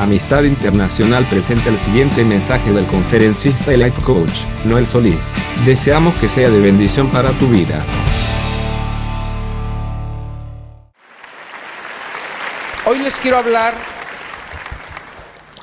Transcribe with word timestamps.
Amistad 0.00 0.42
Internacional 0.44 1.26
presenta 1.26 1.70
el 1.70 1.78
siguiente 1.78 2.22
mensaje 2.22 2.70
del 2.70 2.86
conferencista 2.86 3.72
y 3.72 3.78
life 3.78 4.00
coach, 4.02 4.44
Noel 4.66 4.86
Solís. 4.86 5.32
Deseamos 5.64 6.14
que 6.16 6.28
sea 6.28 6.50
de 6.50 6.60
bendición 6.60 7.10
para 7.10 7.30
tu 7.38 7.48
vida. 7.48 7.82
Hoy 12.84 12.98
les 12.98 13.18
quiero 13.18 13.38
hablar 13.38 13.74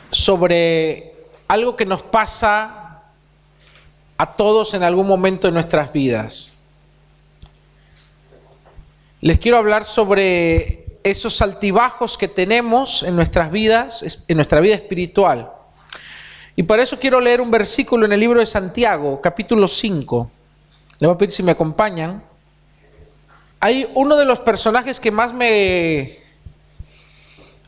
sobre 0.09 1.13
algo 1.47 1.75
que 1.75 1.85
nos 1.85 2.01
pasa 2.01 3.03
a 4.17 4.25
todos 4.33 4.73
en 4.73 4.81
algún 4.81 5.07
momento 5.07 5.47
de 5.47 5.53
nuestras 5.53 5.93
vidas. 5.93 6.53
Les 9.21 9.37
quiero 9.37 9.57
hablar 9.57 9.85
sobre 9.85 10.82
esos 11.03 11.41
altibajos 11.41 12.17
que 12.17 12.27
tenemos 12.27 13.03
en 13.03 13.15
nuestras 13.15 13.51
vidas, 13.51 14.23
en 14.27 14.35
nuestra 14.35 14.59
vida 14.61 14.75
espiritual. 14.75 15.51
Y 16.55 16.63
para 16.63 16.83
eso 16.83 16.99
quiero 16.99 17.19
leer 17.19 17.41
un 17.41 17.51
versículo 17.51 18.05
en 18.05 18.13
el 18.13 18.19
libro 18.19 18.39
de 18.39 18.45
Santiago, 18.45 19.19
capítulo 19.21 19.67
5. 19.67 20.31
Le 20.99 21.07
voy 21.07 21.15
a 21.15 21.17
pedir 21.17 21.31
si 21.31 21.43
me 21.43 21.51
acompañan. 21.51 22.23
Hay 23.59 23.89
uno 23.95 24.15
de 24.15 24.25
los 24.25 24.39
personajes 24.39 24.99
que 24.99 25.11
más 25.11 25.33
me 25.33 26.19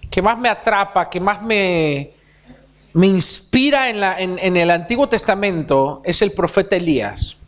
que 0.10 0.22
más 0.22 0.38
me 0.38 0.48
atrapa, 0.48 1.10
que 1.10 1.20
más 1.20 1.42
me, 1.42 2.12
me 2.94 3.08
inspira 3.08 3.90
en, 3.90 4.00
la, 4.00 4.18
en, 4.18 4.40
en 4.40 4.56
el 4.56 4.72
Antiguo 4.72 5.10
Testamento 5.10 6.02
es 6.06 6.22
el 6.22 6.32
profeta 6.32 6.78
Elías. 6.78 7.45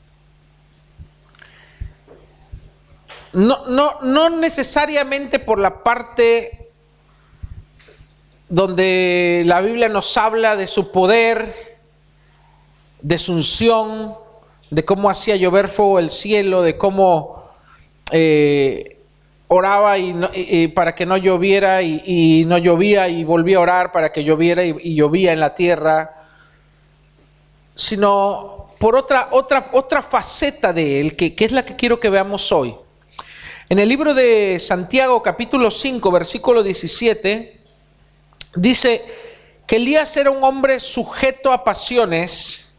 No, 3.37 3.67
no, 3.67 4.01
no 4.01 4.31
necesariamente 4.31 5.37
por 5.37 5.59
la 5.59 5.83
parte 5.83 6.71
donde 8.49 9.43
la 9.45 9.61
Biblia 9.61 9.89
nos 9.89 10.17
habla 10.17 10.55
de 10.55 10.65
su 10.65 10.91
poder, 10.91 11.77
de 12.99 13.17
su 13.19 13.33
unción, 13.33 14.15
de 14.71 14.83
cómo 14.83 15.11
hacía 15.11 15.35
llover 15.35 15.67
fuego 15.67 15.97
del 15.97 16.09
cielo, 16.09 16.63
de 16.63 16.77
cómo 16.77 17.51
eh, 18.11 18.97
oraba 19.49 19.99
y, 19.99 20.69
para 20.69 20.95
que 20.95 21.05
no 21.05 21.15
lloviera 21.15 21.83
y, 21.83 22.43
no 22.47 22.57
llovía 22.57 23.07
y 23.07 23.23
volvía 23.23 23.57
a 23.57 23.61
orar 23.61 23.91
para 23.91 24.11
que 24.11 24.23
lloviera 24.23 24.65
y, 24.65 24.95
llovía 24.95 25.31
en 25.31 25.41
la 25.41 25.53
tierra, 25.53 26.25
sino 27.75 28.71
por 28.79 28.95
otra, 28.95 29.27
otra, 29.29 29.69
otra 29.73 30.01
faceta 30.01 30.73
de 30.73 31.01
él, 31.01 31.15
que 31.15 31.35
es 31.37 31.51
la 31.51 31.63
que 31.63 31.75
quiero 31.75 31.99
que 31.99 32.09
veamos 32.09 32.51
hoy. 32.51 32.75
En 33.69 33.79
el 33.79 33.89
libro 33.89 34.13
de 34.13 34.61
Santiago 34.61 35.21
capítulo 35.21 35.71
5 35.71 36.09
versículo 36.09 36.63
17 36.63 37.59
dice 38.55 39.03
que 39.65 39.75
Elías 39.75 40.15
era 40.15 40.31
un 40.31 40.41
hombre 40.41 40.79
sujeto 40.79 41.51
a 41.51 41.65
pasiones 41.65 42.77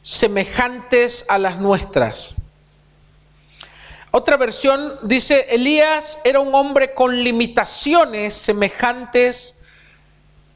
semejantes 0.00 1.26
a 1.28 1.36
las 1.36 1.58
nuestras. 1.58 2.34
Otra 4.10 4.38
versión 4.38 4.98
dice, 5.02 5.48
Elías 5.50 6.18
era 6.24 6.40
un 6.40 6.54
hombre 6.54 6.94
con 6.94 7.22
limitaciones 7.22 8.32
semejantes 8.32 9.60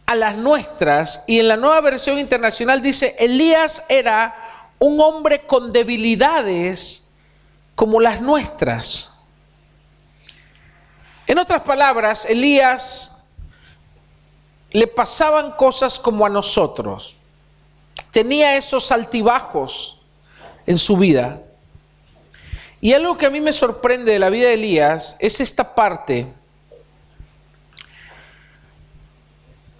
a 0.06 0.14
las 0.14 0.38
nuestras. 0.38 1.22
Y 1.26 1.38
en 1.38 1.48
la 1.48 1.58
nueva 1.58 1.82
versión 1.82 2.18
internacional 2.18 2.80
dice, 2.80 3.14
Elías 3.18 3.82
era 3.90 4.34
un 4.78 4.98
hombre 5.02 5.44
con 5.44 5.70
debilidades 5.70 7.12
como 7.74 8.00
las 8.00 8.22
nuestras. 8.22 9.19
En 11.30 11.38
otras 11.38 11.62
palabras, 11.62 12.24
Elías 12.24 13.30
le 14.72 14.88
pasaban 14.88 15.52
cosas 15.52 15.96
como 15.96 16.26
a 16.26 16.28
nosotros. 16.28 17.14
Tenía 18.10 18.56
esos 18.56 18.90
altibajos 18.90 20.00
en 20.66 20.76
su 20.76 20.96
vida. 20.96 21.40
Y 22.80 22.94
algo 22.94 23.16
que 23.16 23.26
a 23.26 23.30
mí 23.30 23.40
me 23.40 23.52
sorprende 23.52 24.10
de 24.10 24.18
la 24.18 24.28
vida 24.28 24.48
de 24.48 24.54
Elías 24.54 25.14
es 25.20 25.38
esta 25.38 25.72
parte. 25.72 26.26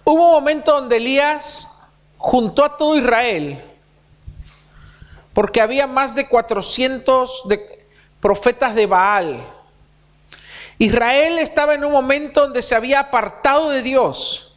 Hubo 0.05 0.27
un 0.27 0.31
momento 0.31 0.71
donde 0.71 0.95
Elías 0.95 1.67
juntó 2.17 2.63
a 2.63 2.77
todo 2.77 2.95
Israel, 2.95 3.61
porque 5.33 5.59
había 5.59 5.85
más 5.85 6.15
de 6.15 6.29
400 6.29 7.41
de 7.49 7.85
profetas 8.21 8.73
de 8.73 8.85
Baal 8.85 9.60
Israel 10.81 11.37
estaba 11.37 11.75
en 11.75 11.85
un 11.85 11.91
momento 11.91 12.41
donde 12.41 12.63
se 12.63 12.73
había 12.73 13.01
apartado 13.01 13.69
de 13.69 13.83
Dios. 13.83 14.51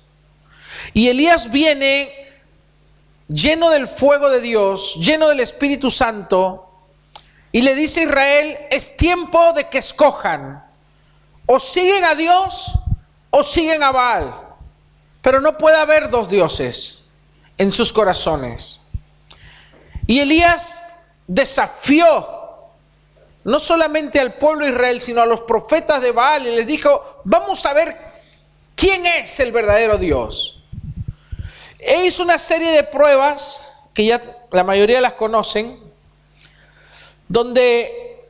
Y 0.94 1.08
Elías 1.08 1.50
viene 1.50 2.10
lleno 3.28 3.68
del 3.68 3.86
fuego 3.86 4.30
de 4.30 4.40
Dios, 4.40 4.94
lleno 4.94 5.28
del 5.28 5.40
Espíritu 5.40 5.90
Santo, 5.90 6.66
y 7.52 7.60
le 7.60 7.74
dice 7.74 8.00
a 8.00 8.02
Israel, 8.04 8.58
es 8.70 8.96
tiempo 8.96 9.52
de 9.52 9.68
que 9.68 9.76
escojan, 9.76 10.64
o 11.44 11.60
siguen 11.60 12.04
a 12.04 12.14
Dios 12.14 12.72
o 13.28 13.42
siguen 13.42 13.82
a 13.82 13.92
Baal. 13.92 14.34
Pero 15.20 15.42
no 15.42 15.58
puede 15.58 15.76
haber 15.76 16.08
dos 16.08 16.30
dioses 16.30 17.02
en 17.58 17.70
sus 17.70 17.92
corazones. 17.92 18.80
Y 20.06 20.20
Elías 20.20 20.82
desafió 21.26 22.43
no 23.44 23.58
solamente 23.58 24.18
al 24.18 24.34
pueblo 24.34 24.64
de 24.64 24.72
Israel, 24.72 25.00
sino 25.00 25.20
a 25.20 25.26
los 25.26 25.42
profetas 25.42 26.00
de 26.00 26.12
Baal, 26.12 26.46
y 26.46 26.56
les 26.56 26.66
dijo, 26.66 27.20
vamos 27.24 27.64
a 27.66 27.74
ver 27.74 27.96
quién 28.74 29.04
es 29.04 29.38
el 29.40 29.52
verdadero 29.52 29.98
Dios. 29.98 30.62
E 31.78 32.06
hizo 32.06 32.22
una 32.22 32.38
serie 32.38 32.70
de 32.70 32.82
pruebas, 32.82 33.60
que 33.92 34.06
ya 34.06 34.22
la 34.50 34.64
mayoría 34.64 35.00
las 35.00 35.12
conocen, 35.12 35.78
donde 37.28 38.22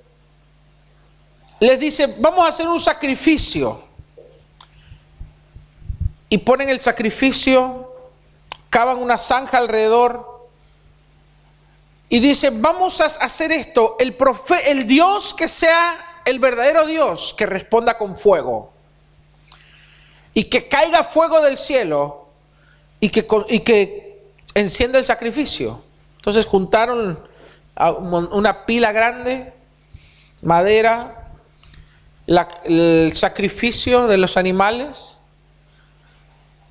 les 1.61 1.79
dice, 1.79 2.13
vamos 2.19 2.45
a 2.45 2.49
hacer 2.49 2.67
un 2.67 2.81
sacrificio. 2.81 3.83
Y 6.29 6.39
ponen 6.39 6.69
el 6.69 6.81
sacrificio, 6.81 7.93
cavan 8.69 8.99
una 8.99 9.17
zanja 9.19 9.59
alrededor, 9.59 10.34
y 12.15 12.21
dice, 12.21 12.51
vamos 12.51 13.01
a 13.01 13.07
hacer 13.07 13.51
esto, 13.51 13.97
el, 13.99 14.87
Dios 14.87 15.35
que 15.35 15.49
sea 15.49 16.21
el 16.25 16.39
verdadero 16.39 16.87
Dios, 16.87 17.35
que 17.37 17.45
responda 17.45 17.99
con 17.99 18.15
fuego. 18.15 18.73
Y 20.33 20.45
que 20.45 20.69
caiga 20.69 21.03
fuego 21.03 21.41
del 21.41 21.59
cielo 21.59 22.29
y 23.01 23.09
que, 23.09 23.27
y 23.49 23.59
que 23.59 24.23
encienda 24.55 25.01
el 25.01 25.05
sacrificio. 25.05 25.83
Entonces 26.19 26.47
juntaron 26.47 27.19
una 27.75 28.65
pila 28.65 28.93
grande, 28.93 29.53
madera, 30.41 31.33
el 32.29 33.11
sacrificio 33.17 34.07
de 34.07 34.19
los 34.19 34.37
animales. 34.37 35.19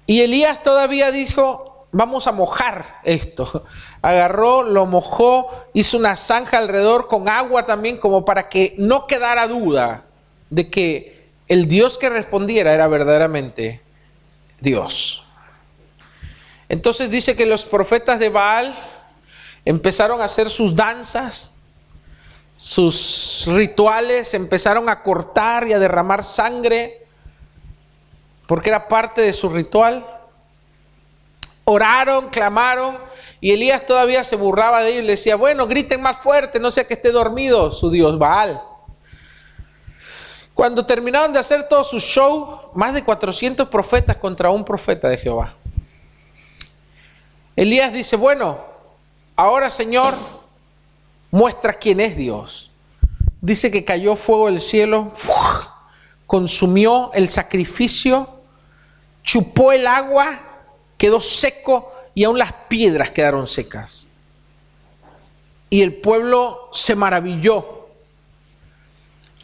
Y 0.05 0.21
Elías 0.21 0.63
todavía 0.63 1.11
dijo, 1.11 1.72
vamos 1.93 2.27
a 2.27 2.33
mojar 2.33 2.99
esto. 3.03 3.65
Agarró, 4.01 4.63
lo 4.63 4.85
mojó, 4.85 5.49
hizo 5.73 5.97
una 5.97 6.17
zanja 6.17 6.57
alrededor 6.57 7.07
con 7.07 7.29
agua 7.29 7.65
también, 7.65 7.97
como 7.97 8.25
para 8.25 8.49
que 8.49 8.75
no 8.77 9.07
quedara 9.07 9.47
duda 9.47 10.03
de 10.49 10.69
que 10.69 11.29
el 11.47 11.67
Dios 11.69 11.97
que 11.97 12.09
respondiera 12.09 12.73
era 12.73 12.87
verdaderamente 12.87 13.81
Dios. 14.59 15.23
Entonces 16.67 17.09
dice 17.09 17.35
que 17.35 17.45
los 17.45 17.65
profetas 17.65 18.19
de 18.19 18.29
Baal 18.29 18.75
empezaron 19.63 20.21
a 20.21 20.25
hacer 20.25 20.49
sus 20.49 20.75
danzas, 20.75 21.55
sus 22.57 23.45
rituales, 23.47 24.33
empezaron 24.33 24.89
a 24.89 25.01
cortar 25.01 25.67
y 25.67 25.73
a 25.73 25.79
derramar 25.79 26.23
sangre, 26.23 27.05
porque 28.47 28.69
era 28.69 28.87
parte 28.87 29.21
de 29.21 29.33
su 29.33 29.49
ritual. 29.49 30.12
Oraron, 31.65 32.29
clamaron, 32.29 32.97
y 33.39 33.51
Elías 33.51 33.85
todavía 33.85 34.23
se 34.23 34.35
burlaba 34.35 34.81
de 34.81 34.89
ellos 34.91 35.03
y 35.03 35.05
le 35.07 35.11
decía, 35.13 35.35
bueno, 35.35 35.67
griten 35.67 36.01
más 36.01 36.17
fuerte, 36.17 36.59
no 36.59 36.71
sea 36.71 36.85
que 36.85 36.93
esté 36.93 37.11
dormido 37.11 37.71
su 37.71 37.89
Dios 37.89 38.17
Baal. 38.17 38.61
Cuando 40.53 40.85
terminaron 40.85 41.33
de 41.33 41.39
hacer 41.39 41.67
todo 41.67 41.83
su 41.83 41.99
show, 41.99 42.71
más 42.73 42.93
de 42.93 43.03
400 43.03 43.67
profetas 43.69 44.17
contra 44.17 44.49
un 44.49 44.63
profeta 44.63 45.09
de 45.09 45.17
Jehová. 45.17 45.53
Elías 47.55 47.91
dice, 47.91 48.15
bueno, 48.15 48.59
ahora 49.35 49.69
Señor, 49.71 50.15
muestra 51.31 51.73
quién 51.73 51.99
es 51.99 52.15
Dios. 52.15 52.71
Dice 53.41 53.71
que 53.71 53.83
cayó 53.83 54.15
fuego 54.15 54.47
del 54.47 54.61
cielo, 54.61 55.11
consumió 56.27 57.11
el 57.13 57.29
sacrificio, 57.29 58.29
chupó 59.23 59.71
el 59.71 59.87
agua 59.87 60.52
quedó 61.03 61.19
seco 61.19 61.93
y 62.15 62.23
aún 62.23 62.39
las 62.39 62.53
piedras 62.69 63.09
quedaron 63.09 63.45
secas. 63.45 64.07
Y 65.69 65.81
el 65.81 65.95
pueblo 65.95 66.69
se 66.71 66.95
maravilló 66.95 67.89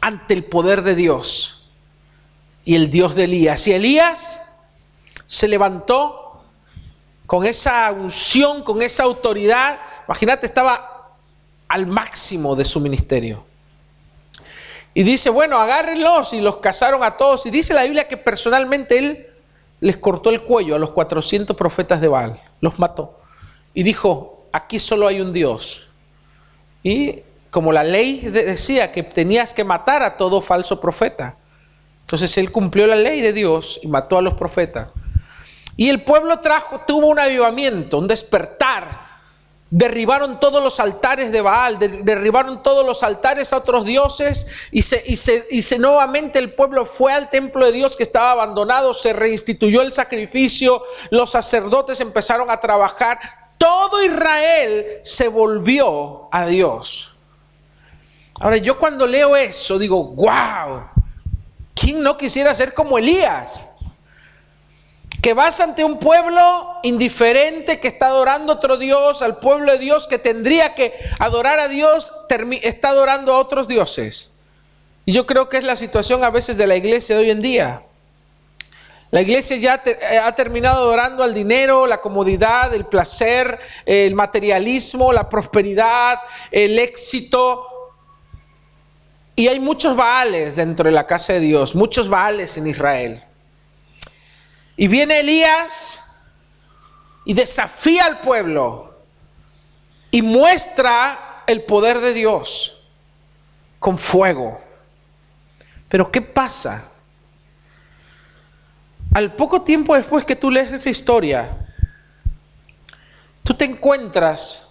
ante 0.00 0.32
el 0.32 0.44
poder 0.44 0.80
de 0.80 0.94
Dios 0.94 1.68
y 2.64 2.76
el 2.76 2.88
Dios 2.88 3.14
de 3.14 3.24
Elías. 3.24 3.66
Y 3.66 3.72
Elías 3.72 4.40
se 5.26 5.48
levantó 5.48 6.42
con 7.26 7.44
esa 7.44 7.92
unción, 7.92 8.62
con 8.62 8.80
esa 8.80 9.02
autoridad. 9.02 9.80
Imagínate, 10.08 10.46
estaba 10.46 11.10
al 11.68 11.86
máximo 11.86 12.56
de 12.56 12.64
su 12.64 12.80
ministerio. 12.80 13.44
Y 14.94 15.02
dice, 15.02 15.28
bueno, 15.28 15.58
agárrenlos 15.58 16.32
y 16.32 16.40
los 16.40 16.56
cazaron 16.56 17.04
a 17.04 17.18
todos. 17.18 17.44
Y 17.44 17.50
dice 17.50 17.74
la 17.74 17.82
Biblia 17.82 18.08
que 18.08 18.16
personalmente 18.16 18.98
él 18.98 19.29
les 19.80 19.96
cortó 19.96 20.30
el 20.30 20.42
cuello 20.42 20.76
a 20.76 20.78
los 20.78 20.90
400 20.90 21.56
profetas 21.56 22.00
de 22.00 22.08
Baal, 22.08 22.40
los 22.60 22.78
mató. 22.78 23.18
Y 23.74 23.82
dijo, 23.82 24.46
aquí 24.52 24.78
solo 24.78 25.06
hay 25.06 25.20
un 25.20 25.32
Dios. 25.32 25.88
Y 26.82 27.20
como 27.50 27.72
la 27.72 27.82
ley 27.82 28.20
decía 28.20 28.92
que 28.92 29.02
tenías 29.02 29.52
que 29.52 29.64
matar 29.64 30.02
a 30.02 30.16
todo 30.16 30.40
falso 30.40 30.80
profeta. 30.80 31.36
Entonces 32.02 32.36
él 32.38 32.52
cumplió 32.52 32.86
la 32.86 32.96
ley 32.96 33.20
de 33.20 33.32
Dios 33.32 33.80
y 33.82 33.88
mató 33.88 34.18
a 34.18 34.22
los 34.22 34.34
profetas. 34.34 34.92
Y 35.76 35.88
el 35.88 36.02
pueblo 36.02 36.40
trajo, 36.40 36.80
tuvo 36.86 37.06
un 37.06 37.18
avivamiento, 37.18 37.98
un 37.98 38.08
despertar 38.08 39.09
Derribaron 39.72 40.40
todos 40.40 40.62
los 40.62 40.80
altares 40.80 41.30
de 41.30 41.40
Baal, 41.42 41.78
derribaron 41.78 42.60
todos 42.60 42.84
los 42.84 43.04
altares 43.04 43.52
a 43.52 43.58
otros 43.58 43.84
dioses 43.84 44.48
y, 44.72 44.82
se, 44.82 45.00
y, 45.06 45.14
se, 45.14 45.46
y 45.48 45.62
se, 45.62 45.78
nuevamente 45.78 46.40
el 46.40 46.52
pueblo 46.54 46.84
fue 46.84 47.12
al 47.12 47.30
templo 47.30 47.64
de 47.64 47.70
Dios 47.70 47.96
que 47.96 48.02
estaba 48.02 48.32
abandonado, 48.32 48.94
se 48.94 49.12
reinstituyó 49.12 49.82
el 49.82 49.92
sacrificio, 49.92 50.82
los 51.10 51.30
sacerdotes 51.30 52.00
empezaron 52.00 52.50
a 52.50 52.58
trabajar, 52.58 53.20
todo 53.58 54.02
Israel 54.02 54.86
se 55.04 55.28
volvió 55.28 56.28
a 56.32 56.46
Dios. 56.46 57.14
Ahora 58.40 58.56
yo 58.56 58.76
cuando 58.76 59.06
leo 59.06 59.36
eso 59.36 59.78
digo, 59.78 60.02
wow, 60.02 60.82
¿quién 61.74 62.02
no 62.02 62.16
quisiera 62.16 62.52
ser 62.54 62.74
como 62.74 62.98
Elías? 62.98 63.69
Que 65.22 65.34
vas 65.34 65.60
ante 65.60 65.84
un 65.84 65.98
pueblo 65.98 66.78
indiferente 66.82 67.78
que 67.78 67.88
está 67.88 68.06
adorando 68.06 68.52
a 68.52 68.56
otro 68.56 68.76
Dios, 68.76 69.22
al 69.22 69.38
pueblo 69.38 69.72
de 69.72 69.78
Dios 69.78 70.06
que 70.06 70.18
tendría 70.18 70.74
que 70.74 70.94
adorar 71.18 71.60
a 71.60 71.68
Dios, 71.68 72.12
está 72.62 72.90
adorando 72.90 73.34
a 73.34 73.38
otros 73.38 73.68
dioses. 73.68 74.30
Y 75.04 75.12
yo 75.12 75.26
creo 75.26 75.48
que 75.48 75.58
es 75.58 75.64
la 75.64 75.76
situación 75.76 76.24
a 76.24 76.30
veces 76.30 76.56
de 76.56 76.66
la 76.66 76.76
iglesia 76.76 77.16
de 77.16 77.22
hoy 77.22 77.30
en 77.30 77.42
día. 77.42 77.82
La 79.10 79.22
iglesia 79.22 79.56
ya 79.56 79.82
eh, 79.84 80.18
ha 80.18 80.32
terminado 80.34 80.84
adorando 80.84 81.24
al 81.24 81.34
dinero, 81.34 81.86
la 81.86 82.00
comodidad, 82.00 82.72
el 82.72 82.84
placer, 82.86 83.58
el 83.84 84.14
materialismo, 84.14 85.12
la 85.12 85.28
prosperidad, 85.28 86.20
el 86.52 86.78
éxito. 86.78 87.66
Y 89.34 89.48
hay 89.48 89.58
muchos 89.58 89.96
baales 89.96 90.54
dentro 90.54 90.84
de 90.84 90.92
la 90.92 91.06
casa 91.06 91.32
de 91.32 91.40
Dios, 91.40 91.74
muchos 91.74 92.08
baales 92.08 92.56
en 92.56 92.68
Israel. 92.68 93.24
Y 94.80 94.88
viene 94.88 95.20
Elías 95.20 96.02
y 97.26 97.34
desafía 97.34 98.06
al 98.06 98.20
pueblo 98.20 98.98
y 100.10 100.22
muestra 100.22 101.42
el 101.46 101.64
poder 101.64 102.00
de 102.00 102.14
Dios 102.14 102.80
con 103.78 103.98
fuego. 103.98 104.58
Pero 105.86 106.10
¿qué 106.10 106.22
pasa? 106.22 106.88
Al 109.12 109.34
poco 109.34 109.60
tiempo 109.60 109.94
después 109.94 110.24
que 110.24 110.34
tú 110.34 110.50
lees 110.50 110.72
esa 110.72 110.88
historia, 110.88 111.58
tú 113.44 113.52
te 113.52 113.66
encuentras 113.66 114.70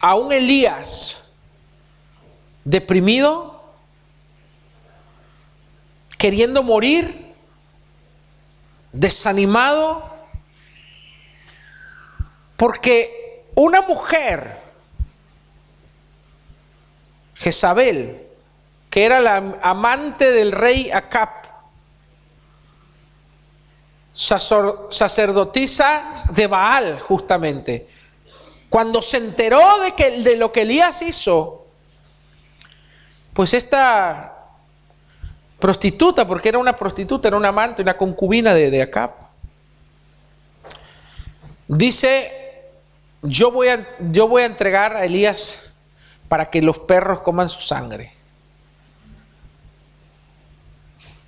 a 0.00 0.16
un 0.16 0.30
Elías 0.34 1.32
deprimido, 2.62 3.64
queriendo 6.18 6.62
morir, 6.62 7.21
desanimado, 8.92 10.10
porque 12.56 13.44
una 13.54 13.82
mujer, 13.82 14.60
Jezabel, 17.34 18.26
que 18.90 19.04
era 19.04 19.20
la 19.20 19.36
amante 19.62 20.30
del 20.30 20.52
rey 20.52 20.90
Acap, 20.90 21.42
sacerdotisa 24.14 26.24
de 26.30 26.46
Baal 26.46 27.00
justamente, 27.00 27.88
cuando 28.68 29.02
se 29.02 29.16
enteró 29.16 29.80
de, 29.80 29.92
que, 29.92 30.22
de 30.22 30.36
lo 30.36 30.52
que 30.52 30.62
Elías 30.62 31.02
hizo, 31.02 31.66
pues 33.32 33.54
esta 33.54 34.31
prostituta, 35.62 36.26
porque 36.26 36.48
era 36.48 36.58
una 36.58 36.74
prostituta, 36.74 37.28
era 37.28 37.36
una 37.36 37.50
amante, 37.50 37.82
una 37.82 37.96
concubina 37.96 38.52
de, 38.52 38.68
de 38.68 38.82
Acab. 38.82 39.12
Dice, 41.68 42.64
yo 43.22 43.52
voy, 43.52 43.68
a, 43.68 43.86
yo 44.10 44.26
voy 44.26 44.42
a 44.42 44.46
entregar 44.46 44.96
a 44.96 45.04
Elías 45.04 45.72
para 46.26 46.50
que 46.50 46.60
los 46.60 46.80
perros 46.80 47.20
coman 47.20 47.48
su 47.48 47.60
sangre. 47.60 48.12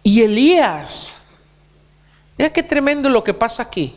Y 0.03 0.23
Elías, 0.23 1.15
mira 2.37 2.53
qué 2.53 2.65
tremendo 2.65 3.09
lo 3.09 3.23
que 3.23 3.35
pasa 3.35 3.63
aquí. 3.63 3.97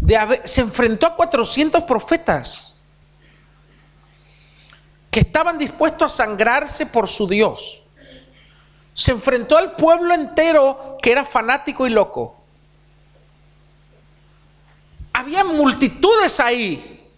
De 0.00 0.42
se 0.44 0.60
enfrentó 0.60 1.06
a 1.06 1.14
400 1.14 1.84
profetas 1.84 2.80
que 5.08 5.20
estaban 5.20 5.56
dispuestos 5.56 6.12
a 6.12 6.16
sangrarse 6.16 6.84
por 6.84 7.06
su 7.06 7.28
Dios 7.28 7.84
se 8.98 9.12
enfrentó 9.12 9.56
al 9.56 9.76
pueblo 9.76 10.12
entero 10.12 10.98
que 11.00 11.12
era 11.12 11.24
fanático 11.24 11.86
y 11.86 11.90
loco. 11.90 12.36
Había 15.12 15.44
multitudes 15.44 16.40
ahí. 16.40 17.08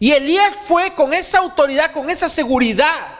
Y 0.00 0.10
Elías 0.10 0.56
fue 0.66 0.92
con 0.96 1.14
esa 1.14 1.38
autoridad, 1.38 1.92
con 1.92 2.10
esa 2.10 2.28
seguridad 2.28 3.16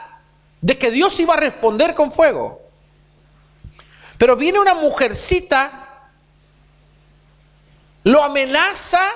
de 0.59 0.77
que 0.77 0.91
Dios 0.91 1.17
iba 1.21 1.35
a 1.35 1.37
responder 1.37 1.95
con 1.95 2.11
fuego. 2.11 2.61
Pero 4.17 4.35
viene 4.35 4.59
una 4.59 4.75
mujercita, 4.75 6.09
lo 8.03 8.21
amenaza 8.21 9.07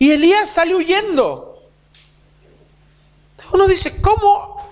y 0.00 0.10
Elías 0.10 0.50
sale 0.50 0.74
huyendo. 0.74 1.62
Uno 3.52 3.68
dice, 3.68 4.02
¿cómo, 4.02 4.68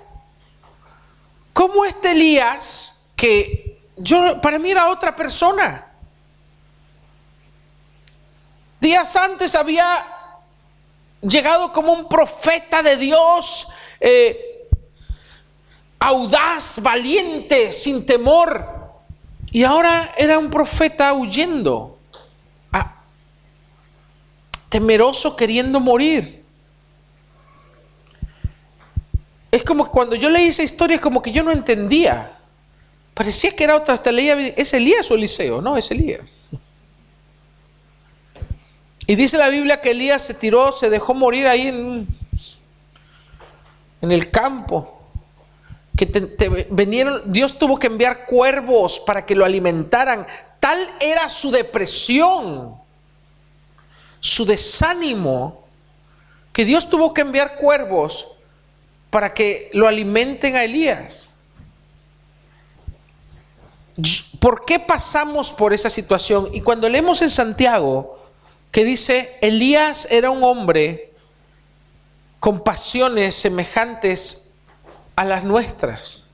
cómo 1.53 1.85
este 1.85 2.11
Elías 2.11 2.94
que 3.16 3.78
yo 3.96 4.40
para 4.40 4.58
mí 4.58 4.70
era 4.70 4.90
otra 4.90 5.14
persona. 5.14 5.87
Días 8.81 9.16
antes 9.16 9.55
había 9.55 10.04
llegado 11.23 11.73
como 11.73 11.92
un 11.92 12.09
profeta 12.09 12.83
de 12.83 12.97
Dios, 12.97 13.66
eh, 14.00 14.68
audaz, 15.99 16.80
valiente, 16.83 17.73
sin 17.73 18.04
temor. 18.04 18.68
Y 19.50 19.64
ahora 19.64 20.12
era 20.16 20.38
un 20.38 20.50
profeta 20.50 21.12
huyendo, 21.12 21.99
temeroso, 24.68 25.37
queriendo 25.37 25.78
morir. 25.78 26.44
Es 29.52 29.62
como 29.62 29.88
cuando 29.88 30.16
yo 30.16 30.28
leí 30.28 30.49
esa 30.49 30.64
historia, 30.64 30.97
es 30.97 31.00
como 31.00 31.23
que 31.23 31.30
yo 31.30 31.44
no 31.44 31.52
entendía. 31.52 32.33
Parecía 33.14 33.54
que 33.54 33.62
era 33.62 33.76
otra, 33.76 33.94
hasta 33.94 34.11
leía, 34.11 34.37
¿es 34.38 34.75
Elías 34.75 35.09
o 35.11 35.14
Eliseo? 35.14 35.61
No, 35.61 35.76
es 35.76 35.90
Elías. 35.90 36.49
Y 39.06 39.14
dice 39.14 39.38
la 39.38 39.50
Biblia 39.50 39.80
que 39.80 39.90
Elías 39.90 40.23
se 40.23 40.35
tiró, 40.35 40.73
se 40.73 40.90
dejó 40.90 41.14
morir 41.14 41.47
ahí 41.47 41.68
en, 41.68 42.09
el 44.00 44.30
campo. 44.30 45.00
Que 45.97 46.06
vinieron, 46.71 47.23
Dios 47.33 47.56
tuvo 47.56 47.78
que 47.78 47.87
enviar 47.87 48.26
cuervos 48.26 48.99
para 48.99 49.25
que 49.25 49.37
lo 49.37 49.44
alimentaran. 49.44 50.26
Tal 50.59 50.90
era 51.00 51.28
su 51.28 51.50
depresión, 51.50 52.75
su 54.18 54.44
desánimo, 54.44 55.64
que 56.52 56.64
Dios 56.64 56.88
tuvo 56.88 57.12
que 57.12 57.21
enviar 57.21 57.56
cuervos 57.56 58.26
para 59.11 59.35
que 59.35 59.71
lo 59.75 59.87
alimenten 59.87 60.56
a 60.56 60.64
Elías. 60.64 61.34
¿Por 64.41 64.65
qué 64.65 64.81
pasamos 64.81 65.53
por 65.53 65.73
esa 65.73 65.89
situación? 65.89 66.49
Y 66.53 66.61
cuando 66.61 66.89
leemos 66.89 67.23
en 67.23 67.31
Santiago, 67.31 68.19
que 68.71 68.85
dice, 68.85 69.39
Elías 69.41 70.09
era 70.11 70.31
un 70.31 70.43
hombre 70.43 71.13
con 72.41 72.65
pasiones 72.65 73.37
semejantes 73.37 74.51
a 75.15 75.25
las 75.25 75.45
nuestras. 75.45 76.25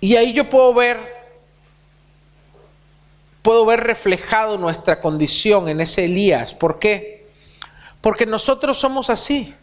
Y 0.00 0.14
ahí 0.16 0.32
yo 0.32 0.48
puedo 0.48 0.74
ver, 0.74 0.98
puedo 3.42 3.64
ver 3.64 3.80
reflejado 3.80 4.58
nuestra 4.58 5.00
condición 5.00 5.68
en 5.68 5.80
ese 5.80 6.04
Elías. 6.04 6.52
¿Por 6.54 6.78
qué? 6.78 7.26
Porque 8.00 8.26
nosotros 8.26 8.78
somos 8.78 9.10
así. 9.10 9.54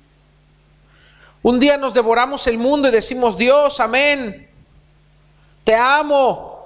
Un 1.42 1.60
día 1.60 1.78
nos 1.78 1.94
devoramos 1.94 2.48
el 2.48 2.58
mundo 2.58 2.88
y 2.88 2.92
decimos, 2.92 3.38
Dios, 3.38 3.80
amén, 3.80 4.50
te 5.66 5.76
amo, 5.76 6.64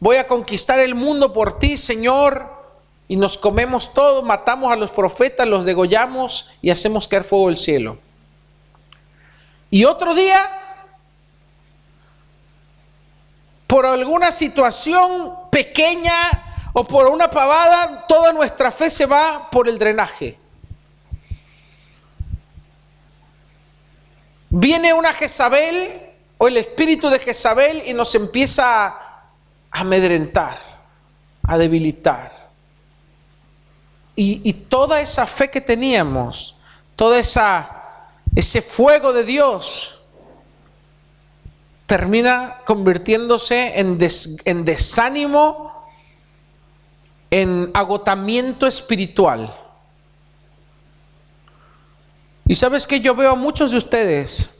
voy 0.00 0.16
a 0.16 0.26
conquistar 0.26 0.78
el 0.78 0.94
mundo 0.94 1.32
por 1.32 1.58
ti, 1.58 1.76
Señor, 1.76 2.46
y 3.08 3.16
nos 3.16 3.36
comemos 3.36 3.92
todo, 3.92 4.22
matamos 4.22 4.72
a 4.72 4.76
los 4.76 4.92
profetas, 4.92 5.46
los 5.46 5.64
degollamos 5.64 6.52
y 6.62 6.70
hacemos 6.70 7.08
caer 7.08 7.24
fuego 7.24 7.48
del 7.48 7.56
cielo. 7.56 7.98
Y 9.68 9.84
otro 9.84 10.14
día, 10.14 10.48
por 13.66 13.84
alguna 13.84 14.30
situación 14.30 15.34
pequeña 15.50 16.14
o 16.72 16.84
por 16.84 17.08
una 17.08 17.28
pavada, 17.28 18.06
toda 18.06 18.32
nuestra 18.32 18.70
fe 18.70 18.90
se 18.90 19.06
va 19.06 19.50
por 19.50 19.68
el 19.68 19.76
drenaje. 19.76 20.38
Viene 24.50 24.92
una 24.92 25.12
Jezabel 25.12 26.05
o 26.38 26.48
el 26.48 26.56
espíritu 26.56 27.08
de 27.08 27.18
Jezabel 27.18 27.82
y 27.86 27.94
nos 27.94 28.14
empieza 28.14 28.86
a 28.86 29.30
amedrentar, 29.70 30.58
a 31.42 31.56
debilitar. 31.56 32.36
Y, 34.18 34.52
toda 34.70 35.00
esa 35.00 35.26
fe 35.26 35.50
que 35.50 35.60
teníamos, 35.60 36.56
esa 37.18 37.82
ese 38.34 38.62
fuego 38.62 39.12
de 39.12 39.24
Dios 39.24 39.98
termina 41.86 42.62
convirtiéndose 42.64 43.78
en 43.78 44.64
desánimo, 44.64 45.90
en 47.30 47.70
agotamiento 47.74 48.66
espiritual. 48.66 49.54
Y 52.48 52.54
sabes 52.54 52.86
que 52.86 53.00
yo 53.00 53.14
veo 53.14 53.32
a 53.32 53.36
muchos 53.36 53.72
de 53.72 53.76
ustedes 53.76 54.55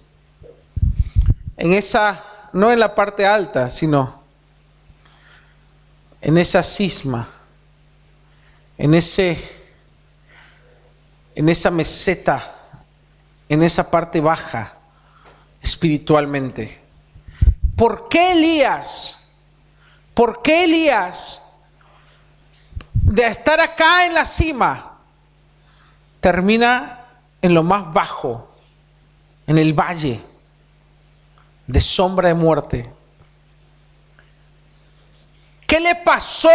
en 1.56 1.72
esa, 1.72 2.24
no 2.52 2.70
en 2.70 2.80
la 2.80 2.94
parte 2.94 3.26
alta, 3.26 3.70
sino 3.70 4.22
en 6.20 6.38
esa 6.38 6.62
cisma, 6.62 7.28
en 8.78 8.94
ese, 8.94 9.38
en 11.34 11.48
esa 11.48 11.70
meseta 11.70 12.56
en 13.48 13.62
esa 13.62 13.90
parte 13.90 14.20
baja 14.20 14.74
espiritualmente. 15.62 16.80
¿Por 17.76 18.08
qué 18.08 18.32
Elías? 18.32 19.16
¿Por 20.14 20.42
qué 20.42 20.64
Elías 20.64 21.42
de 22.92 23.26
estar 23.26 23.60
acá 23.60 24.06
en 24.06 24.14
la 24.14 24.24
cima 24.24 24.98
termina 26.20 27.04
en 27.40 27.54
lo 27.54 27.62
más 27.62 27.92
bajo, 27.92 28.50
en 29.46 29.58
el 29.58 29.74
valle 29.74 30.20
de 31.66 31.80
sombra 31.80 32.28
de 32.28 32.34
muerte? 32.34 32.92
¿Qué 35.66 35.80
le 35.80 35.94
pasó 35.96 36.50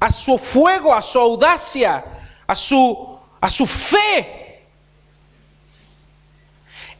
a 0.00 0.10
su 0.10 0.38
fuego, 0.38 0.92
a 0.92 1.02
su 1.02 1.18
audacia, 1.18 2.04
a 2.46 2.56
su, 2.56 3.18
a 3.40 3.48
su 3.48 3.66
fe? 3.66 4.62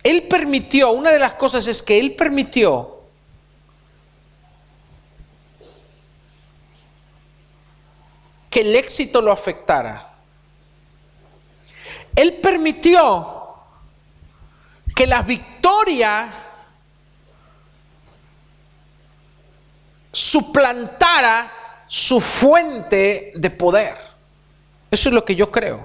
Él 0.03 0.29
permitió, 0.29 0.93
una 0.93 1.11
de 1.11 1.19
las 1.19 1.35
cosas 1.35 1.67
es 1.67 1.83
que 1.83 1.99
Él 1.99 2.15
permitió 2.15 3.01
que 8.49 8.61
el 8.61 8.77
éxito 8.77 9.21
lo 9.21 9.33
afectara. 9.33 10.15
Él 12.15 12.35
permitió 12.35 13.55
que 14.95 15.07
la 15.07 15.23
victoria 15.23 16.46
suplantara 20.17 21.53
su 21.87 22.21
fuente 22.21 23.33
de 23.35 23.51
poder. 23.51 23.95
Eso 24.91 25.11
es 25.11 25.15
lo 25.15 25.25
que 25.25 25.37
yo 25.37 25.51
creo. 25.51 25.85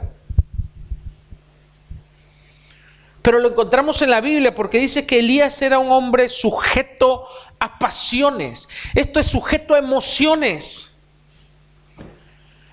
Pero 3.22 3.40
lo 3.40 3.50
encontramos 3.50 4.02
en 4.02 4.10
la 4.10 4.22
Biblia 4.22 4.56
porque 4.56 4.80
dice 4.80 5.06
que 5.06 5.20
Elías 5.20 5.62
era 5.62 5.80
un 5.80 5.92
hombre 5.92 6.30
sujeto 6.30 7.26
a 7.60 7.78
pasiones. 7.78 8.70
Esto 8.96 9.20
es 9.20 9.28
sujeto 9.28 9.76
a 9.76 9.80
emociones. 9.80 11.02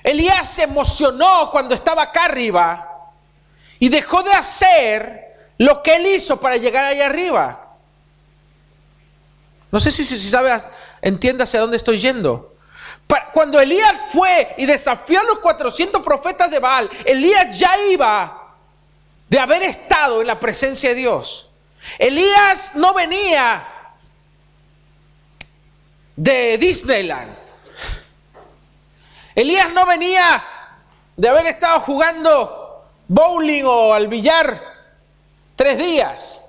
Elías 0.04 0.48
se 0.48 0.62
emocionó 0.62 1.50
cuando 1.50 1.74
estaba 1.74 2.04
acá 2.04 2.26
arriba 2.26 3.12
y 3.80 3.88
dejó 3.88 4.22
de 4.22 4.32
hacer 4.32 5.52
lo 5.58 5.82
que 5.82 5.96
él 5.96 6.06
hizo 6.06 6.40
para 6.40 6.56
llegar 6.56 6.84
allá 6.84 7.06
arriba. 7.06 7.68
No 9.70 9.80
sé 9.80 9.90
si, 9.90 10.02
si, 10.02 10.18
sabe, 10.18 10.50
entiende 11.02 11.44
hacia 11.44 11.60
dónde 11.60 11.76
estoy 11.76 11.98
yendo. 11.98 12.54
Cuando 13.32 13.60
Elías 13.60 13.94
fue 14.12 14.54
y 14.58 14.66
desafió 14.66 15.20
a 15.20 15.24
los 15.24 15.38
400 15.38 16.02
profetas 16.02 16.50
de 16.50 16.58
Baal, 16.58 16.90
Elías 17.04 17.58
ya 17.58 17.70
iba 17.90 18.54
de 19.28 19.38
haber 19.38 19.62
estado 19.62 20.20
en 20.20 20.26
la 20.26 20.38
presencia 20.38 20.90
de 20.90 20.96
Dios. 20.96 21.48
Elías 21.98 22.72
no 22.74 22.92
venía 22.92 23.66
de 26.16 26.58
Disneyland. 26.58 27.36
Elías 29.34 29.72
no 29.72 29.86
venía 29.86 30.44
de 31.16 31.28
haber 31.28 31.46
estado 31.46 31.80
jugando 31.80 32.90
bowling 33.06 33.64
o 33.64 33.94
al 33.94 34.08
billar 34.08 34.60
tres 35.54 35.78
días. 35.78 36.44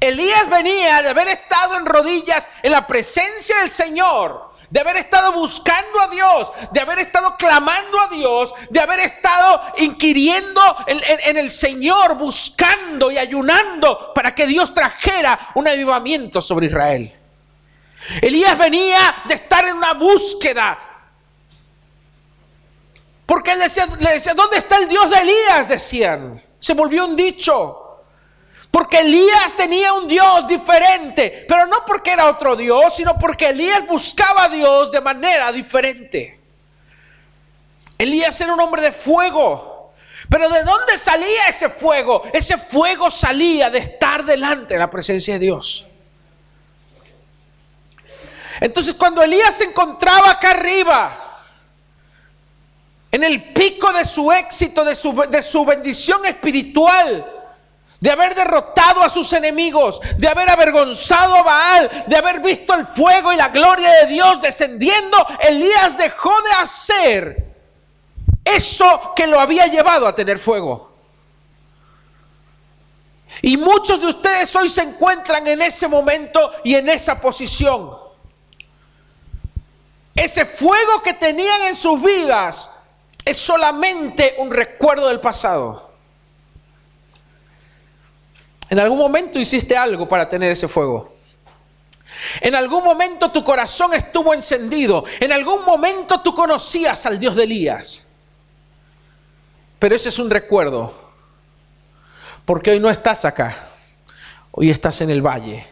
Elías 0.00 0.48
venía 0.48 1.02
de 1.02 1.08
haber 1.08 1.28
estado 1.28 1.76
en 1.76 1.86
rodillas 1.86 2.48
en 2.62 2.72
la 2.72 2.86
presencia 2.86 3.58
del 3.60 3.70
Señor 3.70 4.48
de 4.70 4.80
haber 4.80 4.96
estado 4.96 5.32
buscando 5.32 6.00
a 6.00 6.08
Dios, 6.08 6.52
de 6.72 6.80
haber 6.80 6.98
estado 6.98 7.36
clamando 7.36 8.00
a 8.00 8.08
Dios, 8.08 8.54
de 8.68 8.80
haber 8.80 9.00
estado 9.00 9.62
inquiriendo 9.78 10.60
en, 10.86 11.36
el 11.36 11.50
Señor, 11.50 12.16
buscando 12.16 13.10
y 13.10 13.18
ayunando 13.18 14.12
para 14.14 14.34
que 14.34 14.46
Dios 14.46 14.74
trajera 14.74 15.38
un 15.54 15.68
avivamiento 15.68 16.40
sobre 16.40 16.66
Israel. 16.66 17.12
Elías 18.20 18.56
venía 18.58 19.22
de 19.26 19.34
estar 19.34 19.64
en 19.64 19.76
una 19.76 19.94
búsqueda. 19.94 20.78
Porque 23.24 23.52
él 23.52 23.58
decía, 23.60 23.86
le 23.98 24.12
decía, 24.12 24.34
¿dónde 24.34 24.56
está 24.56 24.76
el 24.76 24.88
Dios 24.88 25.10
de 25.10 25.18
Elías? 25.18 25.68
Decían. 25.68 26.42
Se 26.58 26.74
volvió 26.74 27.06
un 27.06 27.16
dicho. 27.16 27.87
Porque 28.78 29.00
Elías 29.00 29.56
tenía 29.56 29.92
un 29.92 30.06
Dios 30.06 30.46
diferente, 30.46 31.44
pero 31.48 31.66
no 31.66 31.84
porque 31.84 32.12
era 32.12 32.28
otro 32.28 32.54
Dios, 32.54 32.94
sino 32.94 33.18
porque 33.18 33.48
Elías 33.48 33.84
buscaba 33.84 34.44
a 34.44 34.48
Dios 34.48 34.92
de 34.92 35.00
manera 35.00 35.50
diferente. 35.50 36.38
Elías 37.98 38.40
era 38.40 38.54
un 38.54 38.60
hombre 38.60 38.80
de 38.80 38.92
fuego. 38.92 39.92
Pero 40.30 40.48
¿de 40.48 40.62
dónde 40.62 40.96
salía 40.96 41.46
ese 41.48 41.68
fuego? 41.70 42.22
Ese 42.32 42.56
fuego 42.56 43.10
salía 43.10 43.68
de 43.68 43.80
estar 43.80 44.24
delante 44.24 44.74
de 44.74 44.78
la 44.78 44.88
presencia 44.88 45.34
de 45.34 45.40
Dios. 45.40 45.84
Entonces 48.60 48.94
cuando 48.94 49.24
Elías 49.24 49.56
se 49.56 49.64
encontraba 49.64 50.30
acá 50.30 50.52
arriba, 50.52 51.42
en 53.10 53.24
el 53.24 53.52
pico 53.52 53.92
de 53.92 54.04
su 54.04 54.30
éxito, 54.30 54.84
de 54.84 54.94
su, 54.94 55.12
de 55.28 55.42
su 55.42 55.64
bendición 55.64 56.24
espiritual, 56.26 57.37
de 58.00 58.10
haber 58.10 58.34
derrotado 58.34 59.02
a 59.02 59.08
sus 59.08 59.32
enemigos, 59.32 60.00
de 60.16 60.28
haber 60.28 60.48
avergonzado 60.48 61.34
a 61.34 61.42
Baal, 61.42 62.04
de 62.06 62.16
haber 62.16 62.40
visto 62.40 62.74
el 62.74 62.86
fuego 62.86 63.32
y 63.32 63.36
la 63.36 63.48
gloria 63.48 63.90
de 64.00 64.06
Dios 64.06 64.40
descendiendo, 64.40 65.16
Elías 65.40 65.98
dejó 65.98 66.32
de 66.42 66.50
hacer 66.58 67.54
eso 68.44 69.12
que 69.16 69.26
lo 69.26 69.40
había 69.40 69.66
llevado 69.66 70.06
a 70.06 70.14
tener 70.14 70.38
fuego. 70.38 70.88
Y 73.42 73.56
muchos 73.56 74.00
de 74.00 74.06
ustedes 74.06 74.54
hoy 74.56 74.68
se 74.68 74.82
encuentran 74.82 75.46
en 75.46 75.60
ese 75.62 75.86
momento 75.88 76.52
y 76.64 76.74
en 76.74 76.88
esa 76.88 77.20
posición. 77.20 77.90
Ese 80.14 80.46
fuego 80.46 81.02
que 81.02 81.14
tenían 81.14 81.62
en 81.62 81.76
sus 81.76 82.02
vidas 82.02 82.88
es 83.24 83.36
solamente 83.36 84.36
un 84.38 84.50
recuerdo 84.50 85.08
del 85.08 85.20
pasado. 85.20 85.87
En 88.70 88.78
algún 88.78 88.98
momento 88.98 89.38
hiciste 89.38 89.76
algo 89.76 90.08
para 90.08 90.28
tener 90.28 90.52
ese 90.52 90.68
fuego. 90.68 91.16
En 92.40 92.54
algún 92.54 92.84
momento 92.84 93.30
tu 93.30 93.44
corazón 93.44 93.94
estuvo 93.94 94.34
encendido. 94.34 95.04
En 95.20 95.32
algún 95.32 95.64
momento 95.64 96.20
tú 96.20 96.34
conocías 96.34 97.06
al 97.06 97.18
Dios 97.18 97.36
de 97.36 97.44
Elías. 97.44 98.08
Pero 99.78 99.94
ese 99.94 100.08
es 100.08 100.18
un 100.18 100.28
recuerdo. 100.28 100.92
Porque 102.44 102.70
hoy 102.70 102.80
no 102.80 102.90
estás 102.90 103.24
acá. 103.24 103.70
Hoy 104.50 104.70
estás 104.70 105.00
en 105.00 105.10
el 105.10 105.22
valle. 105.22 105.66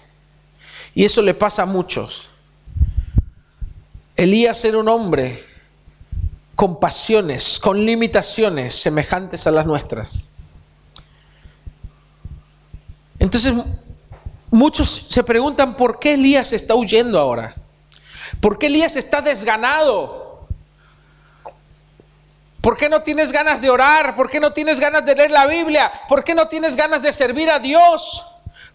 Y 0.94 1.04
eso 1.04 1.20
le 1.22 1.34
pasa 1.34 1.62
a 1.62 1.66
muchos. 1.66 2.28
Elías 4.16 4.64
era 4.64 4.78
un 4.78 4.88
hombre 4.88 5.44
con 6.54 6.80
pasiones, 6.80 7.58
con 7.58 7.84
limitaciones 7.84 8.74
semejantes 8.74 9.46
a 9.46 9.50
las 9.50 9.66
nuestras. 9.66 10.24
Entonces, 13.18 13.54
muchos 14.50 15.06
se 15.08 15.22
preguntan 15.22 15.76
por 15.76 15.98
qué 15.98 16.14
Elías 16.14 16.52
está 16.52 16.74
huyendo 16.74 17.18
ahora. 17.18 17.54
¿Por 18.40 18.58
qué 18.58 18.66
Elías 18.66 18.96
está 18.96 19.20
desganado? 19.20 20.46
¿Por 22.60 22.76
qué 22.76 22.88
no 22.88 23.02
tienes 23.02 23.30
ganas 23.30 23.60
de 23.60 23.70
orar? 23.70 24.16
¿Por 24.16 24.28
qué 24.28 24.40
no 24.40 24.52
tienes 24.52 24.80
ganas 24.80 25.04
de 25.06 25.14
leer 25.14 25.30
la 25.30 25.46
Biblia? 25.46 25.92
¿Por 26.08 26.24
qué 26.24 26.34
no 26.34 26.48
tienes 26.48 26.74
ganas 26.74 27.00
de 27.00 27.12
servir 27.12 27.48
a 27.48 27.60
Dios? 27.60 28.26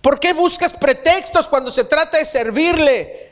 ¿Por 0.02 0.20
qué 0.20 0.34
buscas 0.34 0.74
pretextos 0.74 1.48
cuando 1.48 1.70
se 1.70 1.84
trata 1.84 2.18
de 2.18 2.26
servirle? 2.26 3.32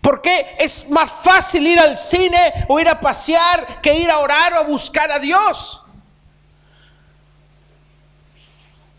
¿Por 0.00 0.20
qué 0.20 0.56
es 0.58 0.88
más 0.90 1.10
fácil 1.22 1.66
ir 1.66 1.78
al 1.78 1.96
cine 1.96 2.66
o 2.68 2.80
ir 2.80 2.88
a 2.88 2.98
pasear 2.98 3.80
que 3.80 3.94
ir 3.94 4.10
a 4.10 4.18
orar 4.18 4.54
o 4.54 4.58
a 4.58 4.62
buscar 4.62 5.10
a 5.12 5.18
Dios? 5.18 5.83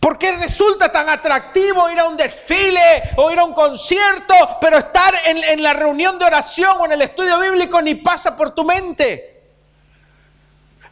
¿Por 0.06 0.20
qué 0.20 0.34
resulta 0.34 0.92
tan 0.92 1.10
atractivo 1.10 1.90
ir 1.90 2.00
a 2.00 2.08
un 2.08 2.16
desfile 2.16 3.02
o 3.16 3.32
ir 3.32 3.40
a 3.40 3.44
un 3.44 3.56
concierto, 3.56 4.36
pero 4.62 4.78
estar 4.78 5.16
en, 5.26 5.64
la 5.64 5.74
reunión 5.74 6.20
de 6.20 6.26
oración 6.26 6.78
o 6.80 6.86
en 6.86 6.92
el 6.92 7.02
estudio 7.02 7.40
bíblico 7.40 7.82
ni 7.82 7.96
pasa 7.96 8.38
por 8.38 8.52
tu 8.52 8.64
mente? 8.64 9.42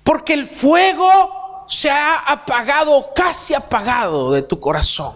Porque 0.03 0.33
el 0.33 0.47
fuego 0.47 1.63
se 1.67 1.91
ha 1.91 2.21
apagado, 2.21 3.11
casi 3.15 3.53
apagado 3.53 4.31
de 4.31 4.41
tu 4.41 4.59
corazón. 4.59 5.15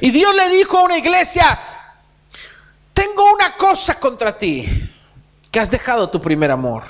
Y 0.00 0.10
Dios 0.10 0.34
le 0.34 0.48
dijo 0.48 0.78
a 0.78 0.84
una 0.84 0.96
iglesia, 0.96 1.60
tengo 2.94 3.34
una 3.34 3.54
cosa 3.58 4.00
contra 4.00 4.38
ti, 4.38 4.66
que 5.50 5.60
has 5.60 5.70
dejado 5.70 6.08
tu 6.08 6.22
primer 6.22 6.50
amor. 6.50 6.84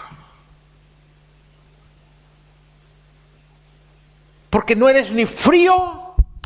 Porque 4.49 4.77
no 4.77 4.89
eres 4.89 5.11
ni 5.11 5.27
frío 5.27 6.03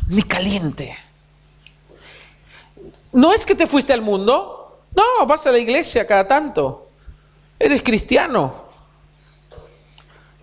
ni 0.09 0.23
caliente. 0.23 0.97
No 3.13 3.33
es 3.33 3.45
que 3.45 3.55
te 3.55 3.67
fuiste 3.67 3.93
al 3.93 4.01
mundo, 4.01 4.81
no, 4.95 5.25
vas 5.25 5.45
a 5.47 5.51
la 5.51 5.59
iglesia 5.59 6.05
cada 6.05 6.27
tanto. 6.27 6.89
Eres 7.57 7.81
cristiano. 7.83 8.67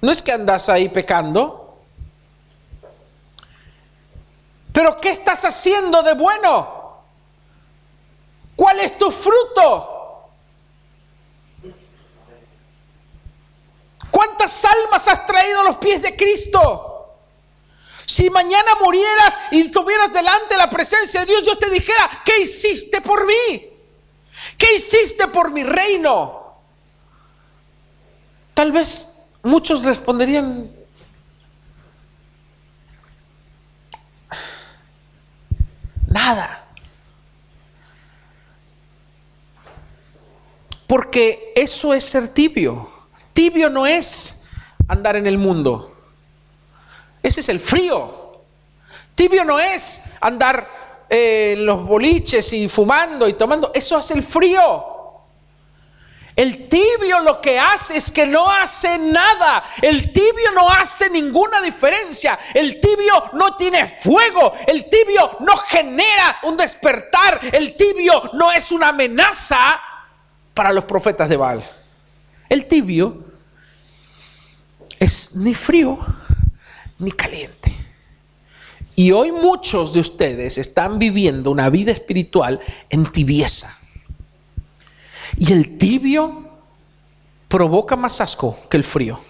No 0.01 0.11
es 0.11 0.23
que 0.23 0.33
andas 0.33 0.69
ahí 0.69 0.89
pecando. 0.89 1.81
Pero 4.73 4.97
¿qué 4.99 5.11
estás 5.11 5.45
haciendo 5.45 6.03
de 6.03 6.15
bueno? 6.15 7.03
¿Cuál 8.55 8.81
es 8.81 8.97
tu 8.99 9.11
fruto? 9.11 10.29
¿Cuántas 14.11 14.65
almas 14.65 15.09
has 15.09 15.27
traído 15.27 15.61
a 15.61 15.65
los 15.65 15.77
pies 15.77 16.01
de 16.03 16.15
Cristo? 16.15 16.96
Si 18.07 18.31
mañana 18.31 18.77
murieras 18.81 19.39
y 19.51 19.63
estuvieras 19.63 20.13
delante 20.13 20.55
de 20.55 20.59
la 20.59 20.71
presencia 20.71 21.21
de 21.21 21.27
Dios, 21.27 21.43
Dios 21.45 21.59
te 21.59 21.71
dijera, 21.71 22.23
¿qué 22.25 22.41
hiciste 22.41 23.01
por 23.01 23.27
mí? 23.27 23.71
¿Qué 24.57 24.77
hiciste 24.77 25.27
por 25.29 25.51
mi 25.51 25.65
reino? 25.65 26.45
Tal 28.55 28.73
vez 28.73 29.17
Muchos 29.47 29.85
responderían, 29.85 30.69
nada. 36.09 36.65
Porque 40.89 41.53
eso 41.55 41.95
es 41.95 42.05
ser 42.05 42.27
tibio. 42.27 42.91
Tibio 43.33 43.71
no 43.71 43.87
es 43.87 44.43
andar 44.89 45.15
en 45.15 45.29
el 45.29 45.39
mundo. 45.39 45.96
Ese 47.27 47.41
es 47.41 47.49
el 47.49 47.59
frío. 47.59 48.39
Tibio 49.17 49.45
no 49.45 49.59
es 49.59 50.01
andar 50.21 51.05
eh, 51.11 51.55
en 51.57 51.67
los 51.67 51.85
boliches 51.85 52.53
y 52.53 52.69
fumando 52.69 53.27
y 53.27 53.33
tomando. 53.33 53.73
Eso 53.75 53.99
es 53.99 54.13
el 54.13 54.23
frío. 54.23 54.85
El 56.37 56.69
tibio 56.69 57.19
lo 57.25 57.41
que 57.41 57.59
hace 57.59 57.97
es 57.97 58.13
que 58.13 58.27
no 58.27 58.49
hace 58.49 58.97
nada. 58.99 59.65
El 59.83 60.13
tibio 60.13 60.53
no 60.55 60.69
hace 60.71 61.11
ninguna 61.11 61.61
diferencia. 61.61 62.39
El 62.55 62.79
tibio 62.79 63.25
no 63.33 63.57
tiene 63.57 63.87
fuego. 63.87 64.53
El 64.65 64.89
tibio 64.89 65.39
no 65.41 65.57
genera 65.57 66.39
un 66.45 66.57
despertar. 66.57 67.41
El 67.51 67.75
tibio 67.75 68.31
no 68.35 68.53
es 68.53 68.71
una 68.71 68.91
amenaza 68.91 69.81
para 70.55 70.73
los 70.73 70.85
profetas 70.85 71.29
de 71.29 71.37
Baal. 71.37 71.65
El 72.49 72.67
tibio 72.67 73.17
es 75.01 75.35
ni 75.35 75.55
frío 75.55 75.99
ni 76.99 77.11
caliente. 77.13 77.73
Y 78.95 79.13
hoy 79.13 79.31
muchos 79.31 79.93
de 79.93 80.01
ustedes 80.01 80.57
están 80.57 80.99
viviendo 80.99 81.51
una 81.51 81.69
vida 81.69 81.93
espiritual 81.93 82.61
en 82.89 83.13
tibieza. 83.13 83.79
Y 85.39 85.53
el 85.53 85.77
tibio 85.77 86.49
provoca 87.49 87.95
más 87.95 88.21
asco 88.23 88.59
que 88.71 88.79
el 88.79 88.85
frío. 88.85 89.21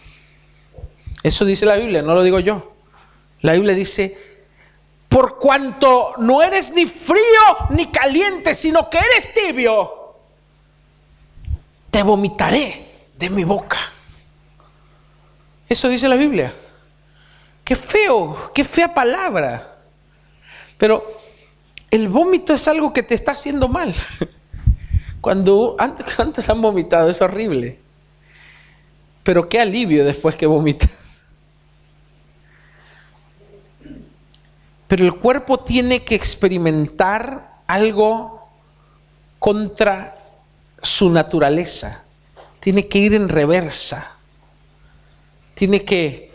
Eso 1.22 1.44
dice 1.44 1.66
la 1.66 1.76
Biblia, 1.76 2.02
no 2.02 2.14
lo 2.14 2.22
digo 2.22 2.38
yo. 2.38 2.74
La 3.40 3.54
Biblia 3.54 3.74
dice, 3.74 4.16
por 5.08 5.38
cuanto 5.38 6.14
no 6.18 6.42
eres 6.42 6.72
ni 6.72 6.86
frío 6.86 7.20
ni 7.70 7.86
caliente, 7.86 8.54
sino 8.54 8.88
que 8.88 8.98
eres 8.98 9.34
tibio, 9.34 10.14
te 11.90 12.04
vomitaré 12.04 12.86
de 13.18 13.30
mi 13.30 13.42
boca. 13.42 13.78
Eso 15.68 15.88
dice 15.88 16.08
la 16.08 16.16
Biblia. 16.16 16.54
Qué 17.66 17.74
feo, 17.74 18.52
qué 18.54 18.62
fea 18.62 18.94
palabra. 18.94 19.76
Pero 20.78 21.18
el 21.90 22.06
vómito 22.08 22.54
es 22.54 22.68
algo 22.68 22.92
que 22.92 23.02
te 23.02 23.16
está 23.16 23.32
haciendo 23.32 23.66
mal. 23.66 23.92
Cuando 25.20 25.74
antes, 25.80 26.48
han 26.48 26.62
vomitado, 26.62 27.10
es 27.10 27.20
horrible. 27.20 27.80
Pero 29.24 29.48
qué 29.48 29.58
alivio 29.58 30.04
después 30.04 30.36
que 30.36 30.46
vomitas. 30.46 30.88
Pero 34.86 35.04
el 35.04 35.16
cuerpo 35.16 35.58
tiene 35.58 36.04
que 36.04 36.14
experimentar 36.14 37.62
algo 37.66 38.48
contra 39.40 40.16
su 40.80 41.10
naturaleza. 41.10 42.04
Tiene 42.60 42.86
que 42.86 42.98
ir 42.98 43.14
en 43.14 43.28
reversa. 43.28 44.18
Tiene 45.54 45.84
que 45.84 46.32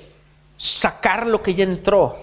sacar 0.62 1.26
lo 1.26 1.41
que 1.41 1.56
ya 1.56 1.63
entró 1.63 2.15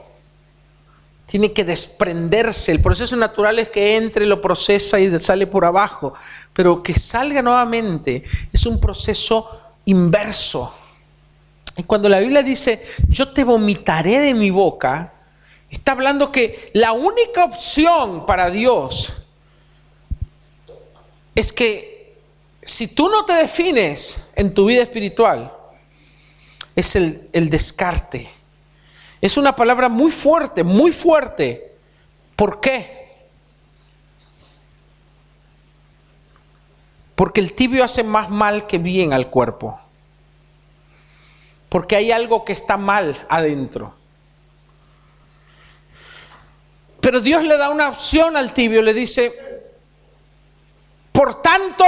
tiene 1.27 1.53
que 1.53 1.65
desprenderse. 1.65 2.71
El 2.71 2.81
proceso 2.81 3.17
natural 3.17 3.59
es 3.59 3.69
que 3.69 3.97
entre, 3.97 4.27
lo 4.27 4.41
procesa 4.41 5.01
y 5.01 5.19
sale 5.19 5.49
por 5.49 5.65
abajo, 5.65 6.15
pero 6.53 6.81
que 6.81 6.95
salga 6.95 7.43
nuevamente 7.43 8.23
es 8.53 8.65
un 8.65 8.81
proceso 8.81 9.61
inverso. 9.87 10.73
Y 11.77 11.83
cuando 11.83 12.09
la 12.09 12.21
Biblia 12.21 12.45
dice, 12.45 12.81
yo 13.09 13.33
te 13.33 13.43
vomitaré 13.43 14.21
de 14.21 14.35
mi 14.35 14.51
boca, 14.51 15.13
está 15.69 15.93
hablando 15.93 16.31
que 16.31 16.71
la 16.75 16.93
única 16.93 17.45
opción 17.45 18.25
para 18.25 18.51
Dios 18.51 19.13
es 21.35 21.53
que 21.53 22.15
si 22.63 22.87
tú 22.87 23.09
no 23.09 23.25
te 23.25 23.33
defines 23.33 24.29
en 24.37 24.55
tu 24.55 24.67
vida 24.67 24.85
espiritual, 24.85 25.58
es 26.79 26.95
el, 26.95 27.51
descarte 27.51 28.31
es 29.21 29.37
una 29.37 29.57
palabra 29.57 29.89
muy 29.89 30.13
fuerte, 30.13 30.63
muy 30.63 30.93
fuerte. 30.93 31.73
¿Por 32.37 32.61
qué? 32.61 33.27
Porque 37.17 37.41
el 37.41 37.55
tibio 37.55 37.83
hace 37.83 38.05
más 38.05 38.31
mal 38.31 38.69
que 38.69 38.79
bien 38.79 39.13
al 39.13 39.29
cuerpo. 39.29 39.81
Porque 41.69 41.97
hay 41.97 42.13
algo 42.13 42.45
que 42.45 42.53
está 42.53 42.77
mal 42.77 43.27
adentro. 43.29 43.93
Pero 47.01 47.21
Dios 47.21 47.43
le 47.43 47.57
da 47.57 47.71
una 47.71 47.89
opción 47.89 48.37
al 48.37 48.55
tibio, 48.55 48.83
le 48.83 48.95
dice, 48.95 49.33
por 51.11 51.43
tanto, 51.43 51.85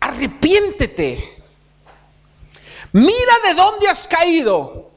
arrepiéntete. 0.00 1.39
Mira 2.92 3.38
de 3.44 3.54
dónde 3.54 3.88
has 3.88 4.08
caído 4.08 4.90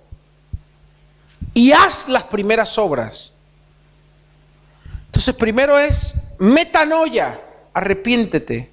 y 1.53 1.71
haz 1.71 2.07
las 2.07 2.23
primeras 2.23 2.77
obras. 2.77 3.31
Entonces, 5.05 5.35
primero 5.35 5.77
es 5.77 6.15
metanoia, 6.39 7.39
arrepiéntete. 7.73 8.71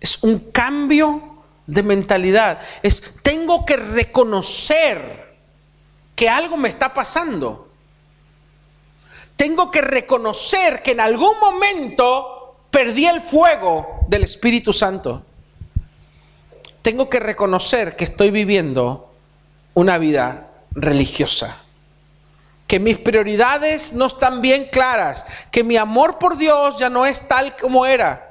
Es 0.00 0.22
un 0.22 0.38
cambio 0.50 1.42
de 1.66 1.82
mentalidad. 1.82 2.60
Es 2.82 3.02
tengo 3.22 3.64
que 3.64 3.76
reconocer 3.76 5.36
que 6.14 6.28
algo 6.28 6.56
me 6.56 6.68
está 6.68 6.94
pasando. 6.94 7.68
Tengo 9.36 9.70
que 9.70 9.80
reconocer 9.80 10.82
que 10.82 10.92
en 10.92 11.00
algún 11.00 11.40
momento 11.40 12.66
perdí 12.70 13.06
el 13.06 13.20
fuego 13.20 14.00
del 14.08 14.22
Espíritu 14.24 14.72
Santo. 14.72 15.24
Tengo 16.82 17.08
que 17.08 17.20
reconocer 17.20 17.96
que 17.96 18.04
estoy 18.04 18.30
viviendo 18.30 19.10
una 19.74 19.98
vida 19.98 20.48
religiosa 20.72 21.62
que 22.72 22.80
mis 22.80 22.96
prioridades 22.96 23.92
no 23.92 24.06
están 24.06 24.40
bien 24.40 24.66
claras, 24.72 25.26
que 25.50 25.62
mi 25.62 25.76
amor 25.76 26.18
por 26.18 26.38
Dios 26.38 26.78
ya 26.78 26.88
no 26.88 27.04
es 27.04 27.28
tal 27.28 27.54
como 27.54 27.84
era, 27.84 28.30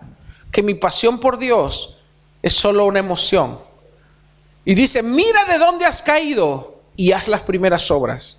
que 0.52 0.64
mi 0.64 0.74
pasión 0.74 1.20
por 1.20 1.38
Dios 1.38 1.98
es 2.42 2.56
solo 2.56 2.88
una 2.88 2.98
emoción. 2.98 3.60
Y 4.66 4.74
dice, 4.74 5.04
mira 5.04 5.46
de 5.46 5.60
dónde 5.60 5.86
has 5.86 6.02
caído 6.02 6.82
y 6.96 7.12
haz 7.12 7.28
las 7.28 7.44
primeras 7.44 7.92
obras. 7.92 8.38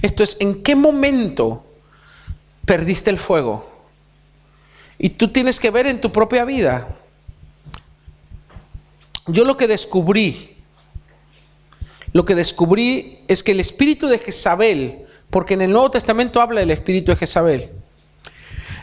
Esto 0.00 0.22
es, 0.22 0.38
¿en 0.40 0.62
qué 0.62 0.74
momento 0.74 1.62
perdiste 2.64 3.10
el 3.10 3.18
fuego? 3.18 3.70
Y 4.96 5.10
tú 5.10 5.28
tienes 5.28 5.60
que 5.60 5.70
ver 5.70 5.86
en 5.86 6.00
tu 6.00 6.10
propia 6.10 6.46
vida. 6.46 6.88
Yo 9.26 9.44
lo 9.44 9.56
que 9.56 9.66
descubrí, 9.66 10.56
lo 12.12 12.24
que 12.24 12.34
descubrí 12.34 13.24
es 13.28 13.42
que 13.42 13.52
el 13.52 13.60
espíritu 13.60 14.06
de 14.06 14.18
Jezabel, 14.18 15.06
porque 15.30 15.54
en 15.54 15.62
el 15.62 15.72
Nuevo 15.72 15.90
Testamento 15.90 16.40
habla 16.40 16.60
del 16.60 16.70
espíritu 16.70 17.10
de 17.10 17.16
Jezabel, 17.16 17.70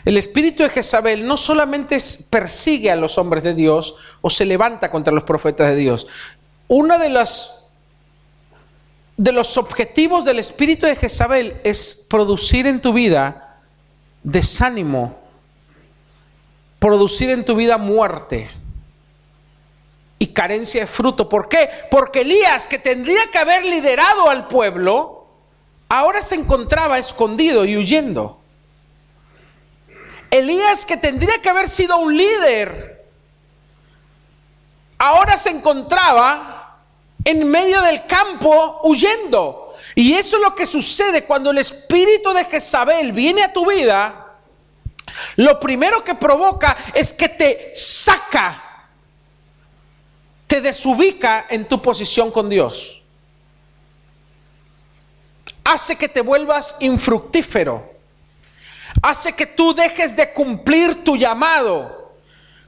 el 0.04 0.18
espíritu 0.18 0.62
de 0.62 0.68
Jezabel 0.68 1.26
no 1.26 1.38
solamente 1.38 1.98
persigue 2.28 2.90
a 2.90 2.96
los 2.96 3.16
hombres 3.16 3.42
de 3.42 3.54
Dios 3.54 3.96
o 4.20 4.28
se 4.28 4.44
levanta 4.44 4.90
contra 4.90 5.14
los 5.14 5.24
profetas 5.24 5.68
de 5.68 5.76
Dios. 5.76 6.06
Uno 6.68 6.98
de 6.98 7.08
las 7.08 7.60
de 9.16 9.32
los 9.32 9.56
objetivos 9.56 10.24
del 10.24 10.40
espíritu 10.40 10.86
de 10.86 10.96
Jezabel 10.96 11.60
es 11.62 12.06
producir 12.10 12.66
en 12.66 12.80
tu 12.80 12.92
vida 12.92 13.60
desánimo, 14.24 15.16
producir 16.80 17.30
en 17.30 17.44
tu 17.44 17.54
vida 17.54 17.78
muerte 17.78 18.50
y 20.18 20.28
carencia 20.28 20.82
de 20.82 20.86
fruto. 20.86 21.28
¿Por 21.28 21.48
qué? 21.48 21.68
Porque 21.90 22.20
Elías, 22.20 22.66
que 22.66 22.78
tendría 22.78 23.30
que 23.30 23.38
haber 23.38 23.64
liderado 23.64 24.30
al 24.30 24.48
pueblo, 24.48 25.26
ahora 25.88 26.22
se 26.22 26.34
encontraba 26.34 26.98
escondido 26.98 27.64
y 27.64 27.76
huyendo. 27.76 28.38
Elías, 30.30 30.84
que 30.84 30.96
tendría 30.96 31.40
que 31.40 31.48
haber 31.48 31.68
sido 31.68 31.96
un 31.98 32.16
líder, 32.16 33.04
ahora 34.98 35.36
se 35.36 35.50
encontraba 35.50 36.80
en 37.24 37.48
medio 37.48 37.80
del 37.82 38.06
campo 38.06 38.80
huyendo. 38.82 39.74
Y 39.94 40.14
eso 40.14 40.36
es 40.36 40.42
lo 40.42 40.54
que 40.54 40.66
sucede 40.66 41.24
cuando 41.24 41.50
el 41.50 41.58
espíritu 41.58 42.32
de 42.32 42.44
Jezabel 42.44 43.12
viene 43.12 43.42
a 43.42 43.52
tu 43.52 43.66
vida. 43.66 44.24
Lo 45.36 45.60
primero 45.60 46.02
que 46.02 46.14
provoca 46.14 46.76
es 46.94 47.12
que 47.12 47.28
te 47.28 47.72
saca, 47.76 48.63
desubica 50.60 51.46
en 51.48 51.66
tu 51.66 51.80
posición 51.80 52.30
con 52.30 52.48
Dios. 52.48 53.02
Hace 55.64 55.96
que 55.96 56.08
te 56.08 56.20
vuelvas 56.20 56.76
infructífero 56.80 57.94
hace 59.02 59.34
que 59.34 59.46
tú 59.46 59.74
dejes 59.74 60.16
de 60.16 60.32
cumplir 60.32 61.04
tu 61.04 61.16
llamado, 61.16 62.14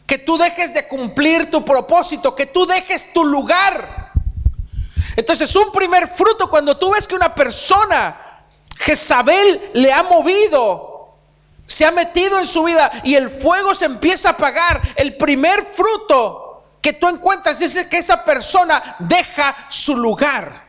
que 0.07 0.19
tú 0.19 0.37
dejes 0.37 0.73
de 0.75 0.87
cumplir 0.87 1.51
tu 1.51 1.65
propósito, 1.65 2.35
que 2.35 2.47
tú 2.47 2.67
dejes 2.67 3.13
tu 3.13 3.25
lugar. 3.25 4.13
Entonces, 5.17 5.55
un 5.57 5.73
primer 5.73 6.09
fruto 6.09 6.49
cuando 6.49 6.77
tú 6.77 6.93
ves 6.93 7.09
que 7.09 7.15
una 7.15 7.35
persona, 7.35 8.45
Jezabel, 8.77 9.71
le 9.75 9.93
ha 9.93 10.03
movido, 10.03 11.17
se 11.65 11.85
ha 11.85 11.91
metido 11.91 12.39
en 12.39 12.47
su 12.47 12.65
vida 12.65 13.01
y 13.03 13.15
el 13.15 13.31
fuego 13.31 13.75
se 13.75 13.87
empieza 13.87 14.29
a 14.29 14.33
apagar, 14.33 14.81
el 14.97 15.17
primer 15.17 15.65
fruto 15.73 16.46
que 16.87 16.93
tú 16.93 17.09
encuentras 17.09 17.61
es 17.61 17.85
que 17.87 17.99
esa 17.99 18.25
persona 18.25 18.95
deja 19.01 19.57
su 19.69 19.97
lugar 19.97 20.67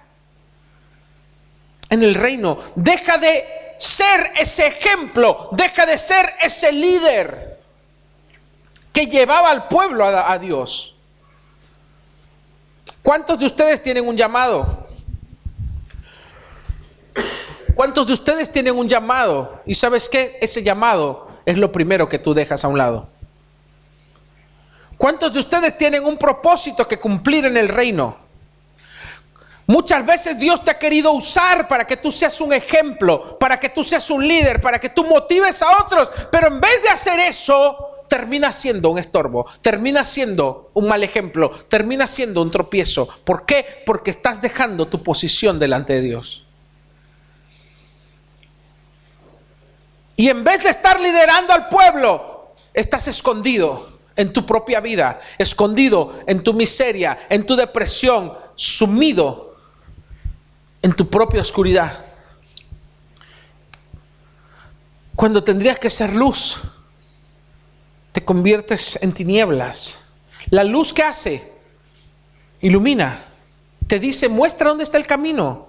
en 1.92 2.02
el 2.02 2.16
reino, 2.16 2.58
deja 2.74 3.20
de 3.20 3.76
ser 3.78 4.32
ese 4.36 4.66
ejemplo, 4.66 5.50
deja 5.52 5.86
de 5.86 5.96
ser 5.96 6.34
ese 6.42 6.72
líder 6.72 7.60
que 8.92 9.06
llevaba 9.06 9.52
al 9.52 9.68
pueblo 9.68 10.06
a, 10.06 10.36
Dios. 10.40 10.96
¿Cuántos 13.04 13.38
de 13.38 13.46
ustedes 13.46 13.84
tienen 13.84 14.08
un 14.08 14.18
llamado? 14.18 14.88
¿Cuántos 17.76 18.08
de 18.08 18.14
ustedes 18.14 18.52
tienen 18.52 18.76
un 18.76 18.90
llamado? 18.90 19.62
Y 19.68 19.76
sabes 19.76 20.10
qué? 20.10 20.40
Ese 20.42 20.64
llamado 20.64 21.28
es 21.46 21.60
lo 21.60 21.72
primero 21.72 22.10
que 22.10 22.18
tú 22.18 22.34
dejas 22.34 22.66
a 22.66 22.70
un 22.70 22.80
lado. 22.80 23.08
¿Cuántos 24.98 25.32
de 25.32 25.40
ustedes 25.40 25.78
tienen 25.78 26.04
un 26.06 26.18
propósito 26.18 26.88
que 26.88 27.00
cumplir 27.00 27.46
en 27.46 27.56
el 27.56 27.68
reino? 27.68 28.18
Muchas 29.68 30.06
veces 30.06 30.40
Dios 30.40 30.64
te 30.64 30.72
ha 30.72 30.80
querido 30.80 31.12
usar 31.12 31.68
para 31.68 31.86
que 31.86 31.98
tú 31.98 32.12
seas 32.12 32.40
un 32.40 32.54
ejemplo, 32.54 33.38
para 33.38 33.60
que 33.60 33.70
tú 33.70 33.84
seas 33.84 34.10
un 34.10 34.26
líder, 34.26 34.62
para 34.62 34.80
que 34.80 34.90
tú 34.90 35.04
motives 35.04 35.62
a 35.62 35.84
otros, 35.84 36.10
pero 36.32 36.48
en 36.48 36.62
vez 36.62 36.82
de 36.84 36.90
hacer 36.90 37.20
eso, 37.20 38.06
termina 38.08 38.54
siendo 38.54 38.90
un 38.90 38.98
estorbo, 38.98 39.46
termina 39.62 40.06
siendo 40.06 40.72
un 40.74 40.88
mal 40.88 41.04
ejemplo, 41.04 41.50
termina 41.50 42.08
siendo 42.08 42.42
un 42.42 42.50
tropiezo. 42.50 43.10
¿Por 43.26 43.46
qué? 43.46 43.84
Porque 43.86 44.12
estás 44.12 44.42
dejando 44.42 44.88
tu 44.88 45.04
posición 45.04 45.60
delante 45.60 45.94
de 45.94 46.02
Dios. 46.02 46.46
Y 50.16 50.30
en 50.30 50.46
vez 50.46 50.64
de 50.64 50.70
estar 50.70 51.00
liderando 51.00 51.54
al 51.54 51.68
pueblo, 51.68 52.56
estás 52.74 53.10
escondido 53.10 53.97
en 54.18 54.34
tu 54.34 54.46
propia 54.46 54.82
vida, 54.82 55.20
escondido 55.38 56.20
en 56.28 56.44
tu 56.44 56.54
miseria, 56.54 57.18
en 57.30 57.46
tu 57.46 57.56
depresión, 57.56 58.34
sumido 58.56 59.56
en 60.82 60.94
tu 60.94 61.10
propia 61.10 61.42
oscuridad. 61.42 62.06
Cuando 65.16 65.44
tendrías 65.44 65.80
que 65.80 65.90
ser 65.90 66.14
luz, 66.14 66.60
te 68.12 68.26
conviertes 68.26 69.00
en 69.02 69.14
tinieblas. 69.14 70.00
La 70.50 70.64
luz 70.64 70.94
que 70.94 71.04
hace, 71.04 71.54
ilumina, 72.62 73.24
te 73.88 74.00
dice, 74.00 74.28
muestra 74.30 74.70
dónde 74.70 74.84
está 74.84 74.98
el 74.98 75.08
camino. 75.08 75.68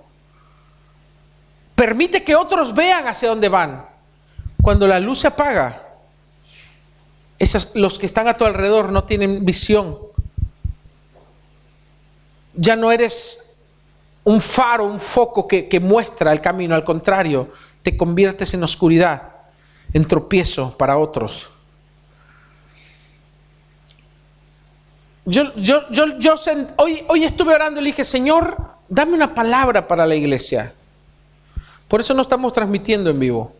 Permite 1.75 2.25
que 2.25 2.35
otros 2.35 2.75
vean 2.75 3.07
hacia 3.07 3.29
dónde 3.29 3.49
van. 3.49 3.87
Cuando 4.63 4.87
la 4.87 4.99
luz 4.99 5.21
se 5.21 5.29
apaga, 5.29 5.88
los 7.74 7.98
que 7.98 8.07
están 8.07 8.29
a 8.29 8.37
tu 8.37 8.44
alrededor 8.44 8.90
no 8.90 9.05
tienen 9.05 9.44
visión. 9.44 9.98
Ya 12.55 12.74
no 12.77 12.90
eres 12.90 13.57
un 14.24 14.40
faro, 14.40 14.85
un 14.85 15.01
foco 15.01 15.46
que, 15.46 15.81
muestra 15.81 16.33
el 16.33 16.40
camino, 16.40 16.74
al 16.74 16.85
contrario, 16.85 17.51
te 17.83 17.96
conviertes 17.96 18.53
en 18.55 18.62
oscuridad, 18.62 19.22
en 19.92 20.05
tropiezo 20.05 20.77
para 20.77 20.98
otros. 20.98 21.48
Yo, 25.24 25.55
yo, 25.57 25.88
yo, 25.90 26.18
yo 26.18 26.35
hoy, 26.77 27.05
hoy 27.09 27.24
estuve 27.24 27.55
orando 27.55 27.81
y 27.81 27.85
le 27.85 27.90
dije, 27.90 28.05
Señor, 28.05 28.57
dame 28.88 29.14
una 29.14 29.35
palabra 29.35 29.87
para 29.87 30.07
la 30.07 30.14
iglesia. 30.14 30.72
Por 31.87 32.01
eso 32.01 32.12
no 32.14 32.22
estamos 32.22 32.53
transmitiendo 32.53 33.11
en 33.11 33.18
vivo. 33.18 33.53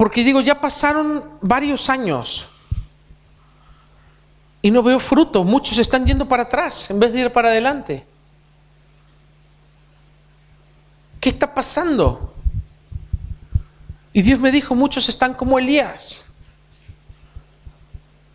Porque 0.00 0.24
digo, 0.24 0.40
ya 0.40 0.58
pasaron 0.58 1.28
varios 1.42 1.90
años 1.90 2.48
y 4.62 4.70
no 4.70 4.82
veo 4.82 4.98
fruto. 4.98 5.44
Muchos 5.44 5.76
están 5.76 6.06
yendo 6.06 6.26
para 6.26 6.44
atrás 6.44 6.88
en 6.88 6.98
vez 6.98 7.12
de 7.12 7.20
ir 7.20 7.30
para 7.30 7.50
adelante. 7.50 8.06
¿Qué 11.20 11.28
está 11.28 11.52
pasando? 11.52 12.34
Y 14.14 14.22
Dios 14.22 14.40
me 14.40 14.50
dijo, 14.50 14.74
muchos 14.74 15.06
están 15.10 15.34
como 15.34 15.58
Elías. 15.58 16.24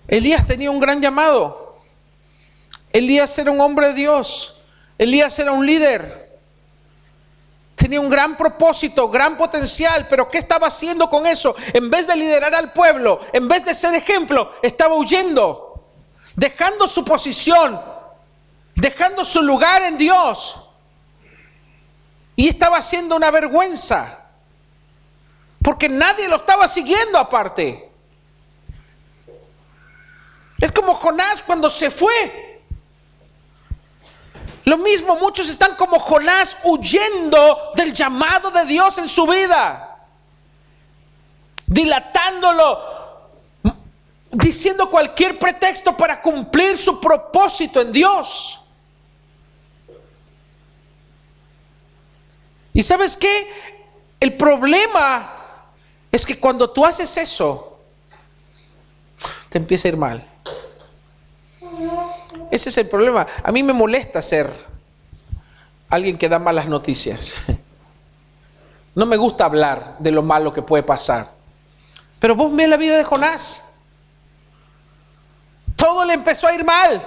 Elías 0.08 0.45
tenía 0.45 0.69
un 0.69 0.80
gran 0.80 1.01
llamado. 1.01 1.80
Elías 2.93 3.36
era 3.39 3.49
un 3.49 3.60
hombre 3.60 3.88
de 3.88 3.93
Dios. 3.95 4.62
Elías 4.99 5.39
era 5.39 5.51
un 5.51 5.65
líder. 5.65 6.24
Tenía 7.75 7.99
un 7.99 8.09
gran 8.09 8.38
propósito, 8.38 9.09
gran 9.09 9.38
potencial, 9.38 10.07
pero 10.09 10.29
¿qué 10.29 10.38
estaba 10.38 10.67
haciendo 10.67 11.09
con 11.09 11.25
eso? 11.27 11.55
En 11.73 11.89
vez 11.89 12.07
de 12.07 12.15
liderar 12.15 12.55
al 12.55 12.71
pueblo, 12.71 13.19
en 13.33 13.47
vez 13.47 13.65
de 13.65 13.75
ser 13.75 13.93
ejemplo, 13.93 14.53
estaba 14.61 14.95
huyendo 14.95 15.65
dejando 16.35 16.88
su 16.88 17.03
posición, 17.03 17.81
dejando 18.75 19.25
su 19.25 19.41
lugar 19.41 19.81
en 19.83 19.97
Dios. 19.97 20.61
Y 22.35 22.49
estaba 22.49 22.77
haciendo 22.77 23.15
una 23.15 23.31
vergüenza, 23.31 24.27
porque 25.63 25.88
nadie 25.88 26.27
lo 26.27 26.35
estaba 26.35 26.67
siguiendo 26.67 27.17
aparte. 27.17 27.89
Es 30.59 30.71
como 30.71 30.93
Jonás 30.95 31.41
cuando 31.43 31.69
se 31.69 31.89
fue. 31.89 32.44
Lo 34.65 34.78
mismo, 34.80 35.15
muchos 35.15 35.47
están 35.47 35.75
como 35.75 35.99
Jonás 35.99 36.58
huyendo 36.63 37.71
del 37.75 37.93
llamado 37.93 38.49
de 38.49 38.65
Dios 38.65 38.97
en 38.97 39.08
su 39.08 39.28
vida, 39.28 39.99
dilatándolo, 41.67 42.95
diciendo 44.32 44.89
cualquier 44.89 45.38
pretexto 45.38 45.95
para 45.95 46.19
cumplir 46.19 46.80
su 46.80 46.99
propósito 46.99 47.80
en 47.80 47.91
Dios. 47.91 48.60
¿Y 52.73 52.82
sabes 52.82 53.15
qué? 53.15 53.47
El 54.19 54.36
problema 54.36 55.32
es 56.12 56.25
que 56.25 56.39
cuando 56.39 56.71
tú 56.71 56.84
haces 56.84 57.15
eso, 57.17 57.80
te 59.49 59.60
empieza 59.60 59.88
a 59.88 59.89
ir 59.89 59.97
mal. 59.97 60.35
Ese 62.56 62.70
es 62.70 62.78
el 62.78 62.88
problema. 62.88 63.28
A 63.44 63.52
mí 63.52 63.63
me 63.63 63.74
molesta 63.74 64.22
ser 64.22 64.50
alguien 65.89 66.18
que 66.18 66.30
da 66.30 66.39
malas 66.39 66.68
noticias. 66.68 67.36
No 68.96 69.06
me 69.06 69.18
gusta 69.18 69.44
hablar 69.44 69.98
de 70.00 70.10
lo 70.10 70.24
malo 70.24 70.54
que 70.54 70.62
puede 70.62 70.82
pasar. 70.82 71.30
Pero 72.18 72.34
vos 72.34 72.56
ves 72.56 72.70
la 72.70 72.78
vida 72.78 72.96
de 72.96 73.04
Jonás. 73.04 73.76
Todo 75.76 76.06
le 76.06 76.13
empezó 76.13 76.48
a 76.48 76.54
ir 76.54 76.63
mal. 76.63 77.06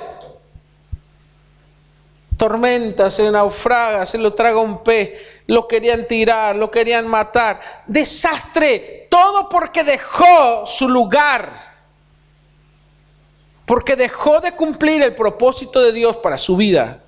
Tormenta, 2.37 3.11
se 3.11 3.31
naufraga, 3.31 4.05
se 4.05 4.19
lo 4.19 4.35
traga 4.35 4.61
un 4.61 4.85
pez, 4.85 5.13
lo 5.47 5.67
querían 5.67 6.07
tirar, 6.07 6.57
lo 6.57 6.71
querían 6.71 7.09
matar. 7.09 7.59
Desastre. 7.87 9.07
Todo 9.11 9.49
porque 9.49 9.83
dejó 9.83 10.67
su 10.67 10.91
lugar. 10.91 11.68
Porque 13.69 13.97
dejó 13.97 14.41
de 14.41 14.53
cumplir 14.53 15.03
el 15.03 15.15
propósito 15.15 15.83
de 15.83 15.93
Dios 15.93 16.17
para 16.17 16.39
su 16.39 16.57
vida. 16.57 17.03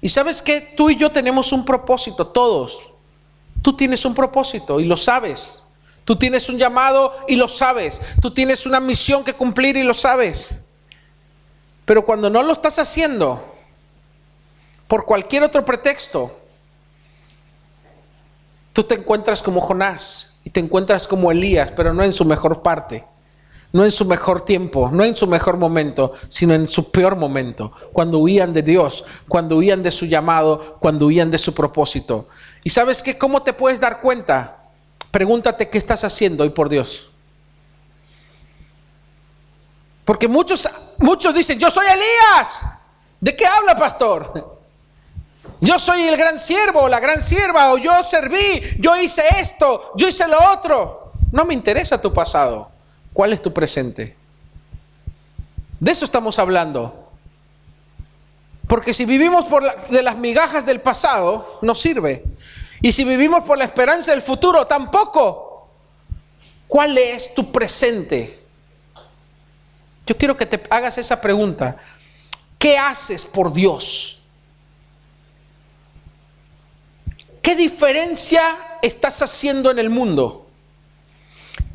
Y 0.00 0.08
sabes 0.08 0.40
que 0.40 0.62
tú 0.62 0.88
y 0.88 0.96
yo 0.96 1.12
tenemos 1.12 1.52
un 1.52 1.62
propósito, 1.62 2.26
todos. 2.26 2.80
Tú 3.60 3.76
tienes 3.76 4.06
un 4.06 4.14
propósito 4.14 4.80
y 4.80 4.86
lo 4.86 4.96
sabes. 4.96 5.62
Tú 6.06 6.16
tienes 6.16 6.48
un 6.48 6.56
llamado 6.56 7.12
y 7.28 7.36
lo 7.36 7.48
sabes. 7.48 8.00
Tú 8.22 8.32
tienes 8.32 8.64
una 8.64 8.80
misión 8.80 9.22
que 9.22 9.34
cumplir 9.34 9.76
y 9.76 9.82
lo 9.82 9.92
sabes. 9.92 10.58
Pero 11.84 12.02
cuando 12.06 12.30
no 12.30 12.42
lo 12.42 12.54
estás 12.54 12.78
haciendo, 12.78 13.44
por 14.86 15.04
cualquier 15.04 15.42
otro 15.42 15.66
pretexto, 15.66 16.34
tú 18.72 18.84
te 18.84 18.94
encuentras 18.94 19.42
como 19.42 19.60
Jonás 19.60 20.38
y 20.44 20.48
te 20.48 20.60
encuentras 20.60 21.06
como 21.06 21.30
Elías, 21.30 21.72
pero 21.76 21.92
no 21.92 22.02
en 22.02 22.14
su 22.14 22.24
mejor 22.24 22.62
parte 22.62 23.04
no 23.72 23.84
en 23.84 23.90
su 23.90 24.04
mejor 24.04 24.42
tiempo, 24.42 24.90
no 24.90 25.04
en 25.04 25.14
su 25.14 25.26
mejor 25.26 25.56
momento, 25.58 26.12
sino 26.28 26.54
en 26.54 26.66
su 26.66 26.90
peor 26.90 27.16
momento, 27.16 27.72
cuando 27.92 28.18
huían 28.18 28.52
de 28.52 28.62
Dios, 28.62 29.04
cuando 29.28 29.56
huían 29.58 29.82
de 29.82 29.90
su 29.90 30.06
llamado, 30.06 30.76
cuando 30.80 31.06
huían 31.06 31.30
de 31.30 31.38
su 31.38 31.52
propósito. 31.54 32.28
¿Y 32.64 32.70
sabes 32.70 33.02
qué? 33.02 33.18
¿Cómo 33.18 33.42
te 33.42 33.52
puedes 33.52 33.80
dar 33.80 34.00
cuenta? 34.00 34.56
Pregúntate 35.10 35.68
qué 35.68 35.78
estás 35.78 36.04
haciendo 36.04 36.44
hoy 36.44 36.50
por 36.50 36.68
Dios. 36.68 37.10
Porque 40.04 40.26
muchos, 40.26 40.68
muchos 40.96 41.34
dicen, 41.34 41.58
yo 41.58 41.70
soy 41.70 41.86
Elías. 41.86 42.62
¿De 43.20 43.36
qué 43.36 43.46
habla, 43.46 43.76
pastor? 43.76 44.58
Yo 45.60 45.78
soy 45.78 46.02
el 46.02 46.16
gran 46.16 46.38
siervo, 46.38 46.88
la 46.88 47.00
gran 47.00 47.20
sierva, 47.20 47.72
o 47.72 47.78
yo 47.78 48.02
serví, 48.04 48.62
yo 48.78 48.96
hice 48.96 49.22
esto, 49.36 49.92
yo 49.96 50.08
hice 50.08 50.26
lo 50.26 50.52
otro. 50.52 51.12
No 51.32 51.44
me 51.44 51.52
interesa 51.52 52.00
tu 52.00 52.12
pasado. 52.12 52.77
¿Cuál 53.18 53.32
es 53.32 53.42
tu 53.42 53.52
presente? 53.52 54.14
De 55.80 55.90
eso 55.90 56.04
estamos 56.04 56.38
hablando. 56.38 57.10
Porque 58.68 58.94
si 58.94 59.04
vivimos 59.06 59.44
por 59.46 59.88
de 59.88 60.04
las 60.04 60.16
migajas 60.16 60.64
del 60.64 60.80
pasado, 60.80 61.58
no 61.62 61.74
sirve. 61.74 62.22
Y 62.80 62.92
si 62.92 63.02
vivimos 63.02 63.42
por 63.42 63.58
la 63.58 63.64
esperanza 63.64 64.12
del 64.12 64.22
futuro, 64.22 64.68
tampoco. 64.68 65.68
¿Cuál 66.68 66.96
es 66.96 67.34
tu 67.34 67.50
presente? 67.50 68.40
Yo 70.06 70.16
quiero 70.16 70.36
que 70.36 70.46
te 70.46 70.62
hagas 70.70 70.96
esa 70.96 71.20
pregunta. 71.20 71.76
¿Qué 72.56 72.78
haces 72.78 73.24
por 73.24 73.52
Dios? 73.52 74.22
¿Qué 77.42 77.56
diferencia 77.56 78.78
estás 78.80 79.20
haciendo 79.22 79.72
en 79.72 79.80
el 79.80 79.90
mundo? 79.90 80.47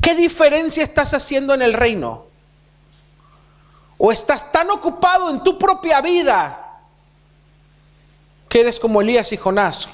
¿Qué 0.00 0.14
diferencia 0.14 0.82
estás 0.82 1.14
haciendo 1.14 1.54
en 1.54 1.62
el 1.62 1.72
reino? 1.72 2.26
¿O 3.96 4.12
estás 4.12 4.52
tan 4.52 4.70
ocupado 4.70 5.30
en 5.30 5.42
tu 5.42 5.58
propia 5.58 6.00
vida 6.00 6.80
que 8.48 8.60
eres 8.60 8.78
como 8.78 9.00
Elías 9.00 9.32
y 9.32 9.36
Jonás 9.36 9.88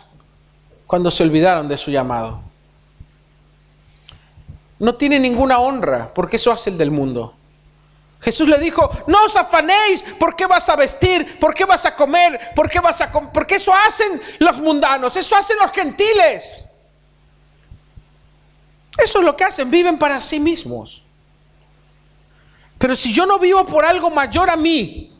cuando 0.87 1.11
se 1.11 1.23
olvidaron 1.23 1.69
de 1.69 1.79
su 1.79 1.91
llamado? 1.91 2.41
No 4.79 4.95
tiene 4.95 5.21
ninguna 5.21 5.61
honra 5.61 6.13
porque 6.13 6.37
eso 6.37 6.51
hace 6.51 6.71
el 6.71 6.79
del 6.79 6.91
mundo. 6.91 7.35
Jesús 8.21 8.49
le 8.49 8.59
dijo, 8.59 8.91
no 9.07 9.25
os 9.25 9.37
afanéis, 9.37 10.03
¿por 10.19 10.37
qué 10.37 10.47
vas 10.47 10.69
a 10.69 10.77
vestir? 10.77 11.39
¿Por 11.39 11.55
qué 11.55 11.65
vas 11.65 11.87
a 11.87 11.95
comer? 11.95 12.53
¿Por 12.55 12.69
qué 12.69 12.81
vas 12.81 13.01
a 13.01 13.11
Porque 13.11 13.57
eso 13.57 13.73
hacen 13.73 14.21
los 14.39 14.59
mundanos, 14.59 15.17
eso 15.17 15.37
hacen 15.37 15.57
los 15.59 15.71
gentiles. 15.73 16.70
Eso 19.03 19.19
es 19.21 19.25
lo 19.25 19.37
que 19.37 19.45
hacen, 19.45 19.71
viven 19.71 19.99
para 19.99 20.21
sí 20.21 20.39
mismos. 20.39 21.03
Pero 22.79 22.97
si 22.97 23.13
yo 23.13 23.27
no 23.27 23.39
vivo 23.39 23.65
por 23.65 23.85
algo 23.85 24.11
mayor 24.11 24.51
a 24.51 24.57
mí, 24.57 25.13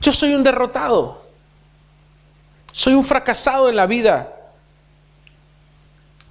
yo 0.00 0.12
soy 0.12 0.34
un 0.34 0.42
derrotado. 0.42 1.22
Soy 2.72 2.94
un 2.94 3.04
fracasado 3.04 3.68
en 3.68 3.76
la 3.76 3.86
vida. 3.86 4.34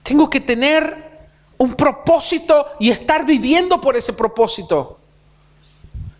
Tengo 0.04 0.30
que 0.30 0.39
tener 0.39 1.12
un 1.58 1.76
propósito 1.76 2.67
y 2.80 2.89
estar 2.89 3.26
viviendo 3.26 3.80
por 3.80 3.96
ese 3.96 4.13
propósito. 4.13 5.00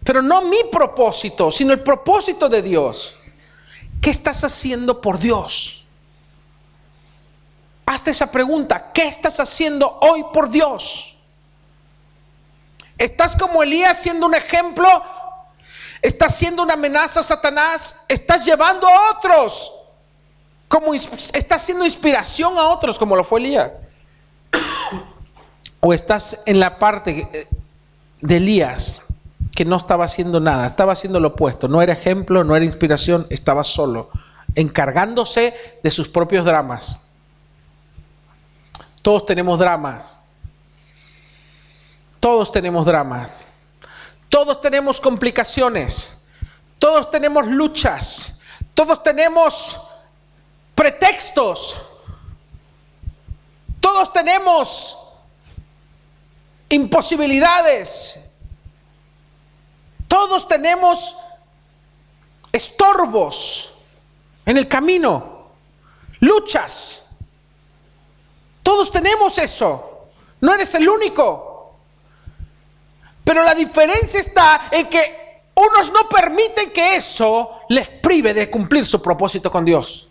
Pero 0.04 0.22
no 0.22 0.44
mi 0.44 0.64
propósito, 0.72 1.52
sino 1.52 1.74
el 1.74 1.82
propósito 1.82 2.48
de 2.48 2.62
Dios. 2.62 3.16
¿Qué 4.00 4.12
estás 4.12 4.44
haciendo 4.44 5.02
por 5.02 5.20
Dios? 5.20 5.81
Hazte 7.86 8.12
esa 8.12 8.32
pregunta. 8.32 8.92
¿Qué 8.94 9.08
estás 9.08 9.40
haciendo 9.40 10.00
hoy 10.02 10.24
por 10.34 10.50
Dios? 10.50 11.18
¿Estás 12.98 13.36
como 13.36 13.64
Elías 13.64 13.98
siendo 13.98 14.28
un 14.28 14.36
ejemplo? 14.36 14.88
¿Estás 16.02 16.36
siendo 16.36 16.64
una 16.64 16.74
amenaza 16.74 17.20
a 17.20 17.24
Satanás? 17.24 18.06
¿Estás 18.08 18.46
llevando 18.46 18.88
a 18.88 19.12
otros? 19.12 19.74
Como 20.68 20.94
¿Estás 20.94 21.62
siendo 21.64 21.84
inspiración 21.84 22.58
a 22.58 22.70
otros 22.70 22.98
como 22.98 23.16
lo 23.16 23.24
fue 23.24 23.40
Elías? 23.40 23.72
¿O 25.80 25.94
estás 25.94 26.44
en 26.46 26.60
la 26.60 26.78
parte 26.78 27.48
de 28.22 28.38
Elías 28.38 29.02
que 29.56 29.66
no 29.66 29.78
estaba 29.78 30.06
haciendo 30.06 30.40
nada? 30.40 30.68
Estaba 30.68 30.94
haciendo 30.94 31.20
lo 31.20 31.30
opuesto. 31.30 31.68
No 31.68 31.82
era 31.82 31.94
ejemplo, 31.94 32.44
no 32.44 32.56
era 32.56 32.66
inspiración, 32.66 33.28
estaba 33.30 33.64
solo, 33.64 34.10
encargándose 34.56 35.56
de 35.84 35.92
sus 35.92 36.08
propios 36.08 36.46
dramas. 36.46 37.00
Todos 39.02 39.26
tenemos 39.26 39.60
dramas. 39.60 40.22
Todos 42.20 42.52
tenemos 42.52 42.86
dramas. 42.86 43.48
Todos 44.30 44.62
tenemos 44.62 45.02
complicaciones. 45.02 46.18
Todos 46.80 47.10
tenemos 47.10 47.48
luchas. 47.48 48.40
Todos 48.74 49.02
tenemos 49.04 49.78
pretextos. 50.76 51.76
Todos 53.80 54.14
tenemos 54.14 54.98
imposibilidades. 56.70 58.32
Todos 60.08 60.48
tenemos 60.48 61.16
estorbos 62.52 63.74
en 64.46 64.58
el 64.58 64.68
camino, 64.68 65.48
luchas. 66.20 67.01
Todos 68.72 68.90
tenemos 68.90 69.38
eso. 69.38 70.08
No 70.40 70.54
eres 70.54 70.74
el 70.76 70.88
único. 70.88 71.76
Pero 73.22 73.44
la 73.44 73.54
diferencia 73.54 74.22
está 74.22 74.70
en 74.72 74.88
que 74.88 75.42
unos 75.56 75.92
no 75.92 76.08
permiten 76.08 76.72
que 76.72 76.96
eso 76.96 77.60
les 77.68 77.90
prive 77.90 78.34
de 78.34 78.50
cumplir 78.50 78.86
su 78.86 79.02
propósito 79.02 79.52
con 79.52 79.66
Dios. 79.66 80.08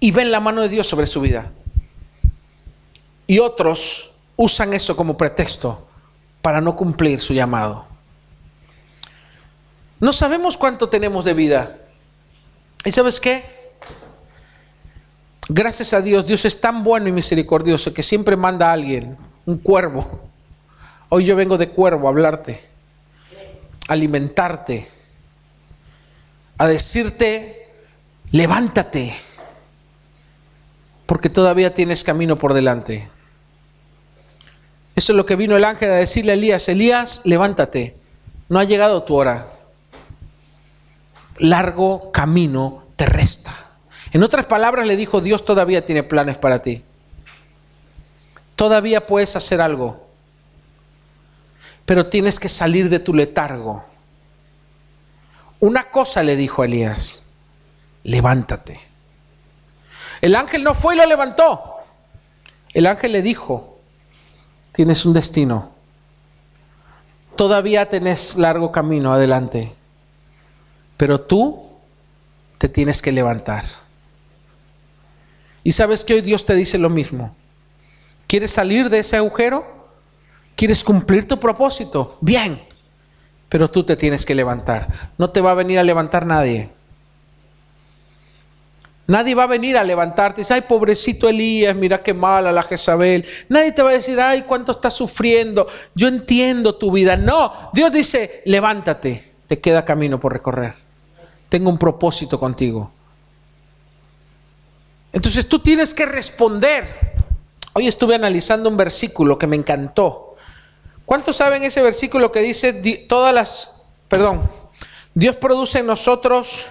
Y 0.00 0.10
ven 0.10 0.32
la 0.32 0.40
mano 0.40 0.62
de 0.62 0.68
Dios 0.68 0.88
sobre 0.88 1.06
su 1.06 1.20
vida. 1.20 1.52
Y 3.28 3.38
otros 3.38 4.10
usan 4.34 4.74
eso 4.74 4.96
como 4.96 5.16
pretexto 5.16 5.86
para 6.42 6.60
no 6.60 6.74
cumplir 6.74 7.20
su 7.20 7.34
llamado. 7.34 7.86
No 10.00 10.12
sabemos 10.12 10.56
cuánto 10.56 10.88
tenemos 10.88 11.24
de 11.24 11.34
vida. 11.34 11.78
¿Y 12.84 12.90
sabes 12.90 13.20
qué? 13.20 13.55
Gracias 15.48 15.92
a 15.92 16.00
Dios, 16.00 16.26
Dios 16.26 16.44
es 16.44 16.60
tan 16.60 16.82
bueno 16.82 17.08
y 17.08 17.12
misericordioso 17.12 17.94
que 17.94 18.02
siempre 18.02 18.36
manda 18.36 18.70
a 18.70 18.72
alguien, 18.72 19.16
un 19.44 19.58
cuervo. 19.58 20.22
Hoy 21.08 21.24
yo 21.24 21.36
vengo 21.36 21.56
de 21.56 21.68
cuervo 21.68 22.08
a 22.08 22.10
hablarte, 22.10 22.60
a 23.86 23.92
alimentarte, 23.92 24.88
a 26.58 26.66
decirte, 26.66 27.68
levántate, 28.32 29.14
porque 31.06 31.30
todavía 31.30 31.72
tienes 31.72 32.02
camino 32.02 32.34
por 32.34 32.52
delante. 32.52 33.08
Eso 34.96 35.12
es 35.12 35.16
lo 35.16 35.26
que 35.26 35.36
vino 35.36 35.56
el 35.56 35.64
ángel 35.64 35.90
a 35.90 35.94
decirle 35.94 36.32
a 36.32 36.34
Elías, 36.34 36.68
Elías, 36.68 37.20
levántate, 37.22 37.96
no 38.48 38.58
ha 38.58 38.64
llegado 38.64 39.04
tu 39.04 39.14
hora. 39.14 39.52
Largo 41.38 42.10
camino 42.10 42.82
te 42.96 43.06
resta. 43.06 43.65
En 44.16 44.22
otras 44.22 44.46
palabras 44.46 44.86
le 44.86 44.96
dijo, 44.96 45.20
Dios 45.20 45.44
todavía 45.44 45.84
tiene 45.84 46.02
planes 46.02 46.38
para 46.38 46.62
ti. 46.62 46.82
Todavía 48.54 49.06
puedes 49.06 49.36
hacer 49.36 49.60
algo. 49.60 50.08
pero 51.84 52.06
tienes 52.06 52.40
que 52.40 52.48
salir 52.48 52.88
de 52.88 52.98
tu 52.98 53.12
letargo. 53.12 53.84
Una 55.60 55.90
cosa 55.90 56.22
le 56.22 56.34
dijo 56.34 56.62
a 56.62 56.64
Elías, 56.64 57.26
levántate. 58.04 58.80
El 60.22 60.34
ángel 60.34 60.64
no 60.64 60.72
fue 60.72 60.94
y 60.94 60.96
lo 60.96 61.04
levantó. 61.04 61.76
El 62.72 62.86
ángel 62.86 63.12
le 63.12 63.20
dijo, 63.20 63.78
tienes 64.72 65.04
un 65.04 65.12
destino. 65.12 65.72
Todavía 67.36 67.90
tenés 67.90 68.36
largo 68.36 68.72
camino 68.72 69.12
adelante, 69.12 69.74
pero 70.96 71.20
tú 71.20 71.68
te 72.56 72.70
tienes 72.70 73.02
que 73.02 73.12
levantar. 73.12 73.85
Y 75.66 75.72
sabes 75.72 76.04
que 76.04 76.14
hoy 76.14 76.20
Dios 76.20 76.46
te 76.46 76.54
dice 76.54 76.78
lo 76.78 76.88
mismo. 76.88 77.34
¿Quieres 78.28 78.52
salir 78.52 78.88
de 78.88 79.00
ese 79.00 79.16
agujero? 79.16 79.66
¿Quieres 80.54 80.84
cumplir 80.84 81.26
tu 81.26 81.40
propósito? 81.40 82.18
Bien, 82.20 82.62
pero 83.48 83.68
tú 83.68 83.82
te 83.82 83.96
tienes 83.96 84.24
que 84.24 84.36
levantar. 84.36 84.86
No 85.18 85.30
te 85.30 85.40
va 85.40 85.50
a 85.50 85.54
venir 85.54 85.80
a 85.80 85.82
levantar 85.82 86.24
nadie. 86.24 86.68
Nadie 89.08 89.34
va 89.34 89.42
a 89.42 89.48
venir 89.48 89.76
a 89.76 89.82
levantarte 89.82 90.40
y 90.40 90.42
dice, 90.42 90.54
ay, 90.54 90.60
pobrecito 90.60 91.28
Elías, 91.28 91.74
mira 91.74 92.00
qué 92.00 92.14
mala 92.14 92.52
la 92.52 92.62
Jezabel. 92.62 93.26
Nadie 93.48 93.72
te 93.72 93.82
va 93.82 93.90
a 93.90 93.94
decir, 93.94 94.20
ay, 94.20 94.42
cuánto 94.42 94.70
estás 94.70 94.94
sufriendo. 94.94 95.66
Yo 95.96 96.06
entiendo 96.06 96.76
tu 96.76 96.92
vida. 96.92 97.16
No, 97.16 97.52
Dios 97.72 97.90
dice, 97.90 98.40
levántate, 98.44 99.32
te 99.48 99.58
queda 99.58 99.84
camino 99.84 100.20
por 100.20 100.32
recorrer. 100.32 100.74
Tengo 101.48 101.70
un 101.70 101.78
propósito 101.78 102.38
contigo. 102.38 102.92
Entonces 105.16 105.48
tú 105.48 105.60
tienes 105.60 105.94
que 105.94 106.04
responder. 106.04 106.84
Hoy 107.72 107.88
estuve 107.88 108.14
analizando 108.14 108.68
un 108.68 108.76
versículo 108.76 109.38
que 109.38 109.46
me 109.46 109.56
encantó. 109.56 110.36
¿Cuántos 111.06 111.36
saben 111.36 111.62
ese 111.62 111.80
versículo 111.80 112.30
que 112.30 112.40
dice 112.40 112.74
todas 113.08 113.32
las, 113.32 113.84
perdón, 114.08 114.50
Dios 115.14 115.34
produce 115.36 115.78
en 115.78 115.86
nosotros 115.86 116.66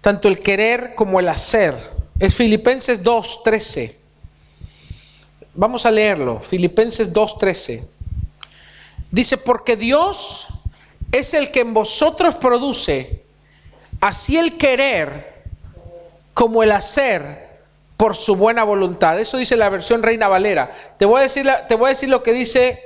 tanto 0.00 0.28
el 0.28 0.38
querer 0.38 0.94
como 0.94 1.20
el 1.20 1.28
hacer. 1.28 1.74
Es 2.18 2.34
Filipenses 2.34 3.04
2.13. 3.04 3.96
Vamos 5.52 5.84
a 5.84 5.90
leerlo. 5.90 6.40
Filipenses 6.40 7.12
2.13. 7.12 7.86
Dice, 9.10 9.36
porque 9.36 9.76
Dios 9.76 10.46
es 11.12 11.34
el 11.34 11.50
que 11.50 11.60
en 11.60 11.74
vosotros 11.74 12.36
produce 12.36 13.24
así 14.00 14.38
el 14.38 14.56
querer 14.56 15.33
como 16.34 16.62
el 16.62 16.72
hacer 16.72 17.54
por 17.96 18.16
su 18.16 18.36
buena 18.36 18.64
voluntad. 18.64 19.18
Eso 19.18 19.38
dice 19.38 19.56
la 19.56 19.68
versión 19.68 20.02
Reina 20.02 20.28
Valera. 20.28 20.74
Te 20.98 21.04
voy 21.04 21.20
a 21.20 21.22
decir, 21.22 21.48
te 21.68 21.76
voy 21.76 21.86
a 21.86 21.90
decir 21.90 22.08
lo 22.08 22.22
que 22.22 22.32
dice 22.32 22.82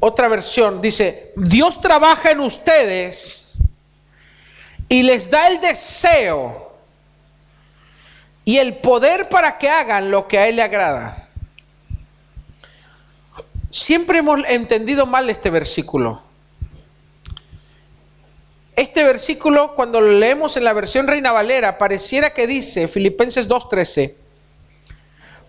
otra 0.00 0.28
versión. 0.28 0.82
Dice, 0.82 1.32
Dios 1.36 1.80
trabaja 1.80 2.32
en 2.32 2.40
ustedes 2.40 3.52
y 4.88 5.02
les 5.02 5.30
da 5.30 5.46
el 5.46 5.60
deseo 5.60 6.74
y 8.44 8.58
el 8.58 8.76
poder 8.76 9.28
para 9.28 9.56
que 9.56 9.70
hagan 9.70 10.10
lo 10.10 10.28
que 10.28 10.38
a 10.38 10.48
Él 10.48 10.56
le 10.56 10.62
agrada. 10.62 11.28
Siempre 13.70 14.18
hemos 14.18 14.40
entendido 14.48 15.06
mal 15.06 15.30
este 15.30 15.50
versículo. 15.50 16.23
Este 18.76 19.04
versículo, 19.04 19.74
cuando 19.74 20.00
lo 20.00 20.12
leemos 20.12 20.56
en 20.56 20.64
la 20.64 20.72
versión 20.72 21.06
Reina 21.06 21.30
Valera, 21.30 21.78
pareciera 21.78 22.30
que 22.30 22.46
dice, 22.46 22.88
Filipenses 22.88 23.48
2.13, 23.48 24.14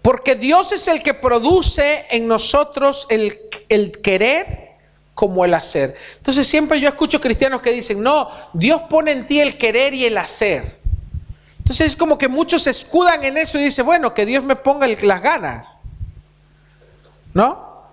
porque 0.03 0.35
Dios 0.35 0.71
es 0.71 0.87
el 0.87 1.01
que 1.01 1.15
produce 1.15 2.05
en 2.11 2.27
nosotros 2.27 3.07
el, 3.09 3.49
querer 4.03 4.73
como 5.15 5.43
el 5.43 5.55
hacer. 5.55 5.95
Entonces 6.17 6.45
siempre 6.45 6.79
yo 6.79 6.87
escucho 6.87 7.19
cristianos 7.19 7.61
que 7.61 7.71
dicen, 7.71 8.03
no, 8.03 8.29
Dios 8.53 8.83
pone 8.87 9.11
en 9.11 9.25
ti 9.25 9.39
el 9.39 9.57
querer 9.57 9.95
y 9.95 10.05
el 10.05 10.17
hacer. 10.19 10.79
Entonces 11.57 11.87
es 11.87 11.95
como 11.95 12.19
que 12.19 12.27
muchos 12.27 12.61
se 12.61 12.69
escudan 12.69 13.23
en 13.23 13.37
eso 13.37 13.57
y 13.57 13.63
dicen, 13.63 13.87
bueno, 13.87 14.13
que 14.13 14.27
Dios 14.27 14.43
me 14.43 14.55
ponga 14.55 14.87
las 14.87 15.21
ganas. 15.21 15.77
¿No? 17.33 17.87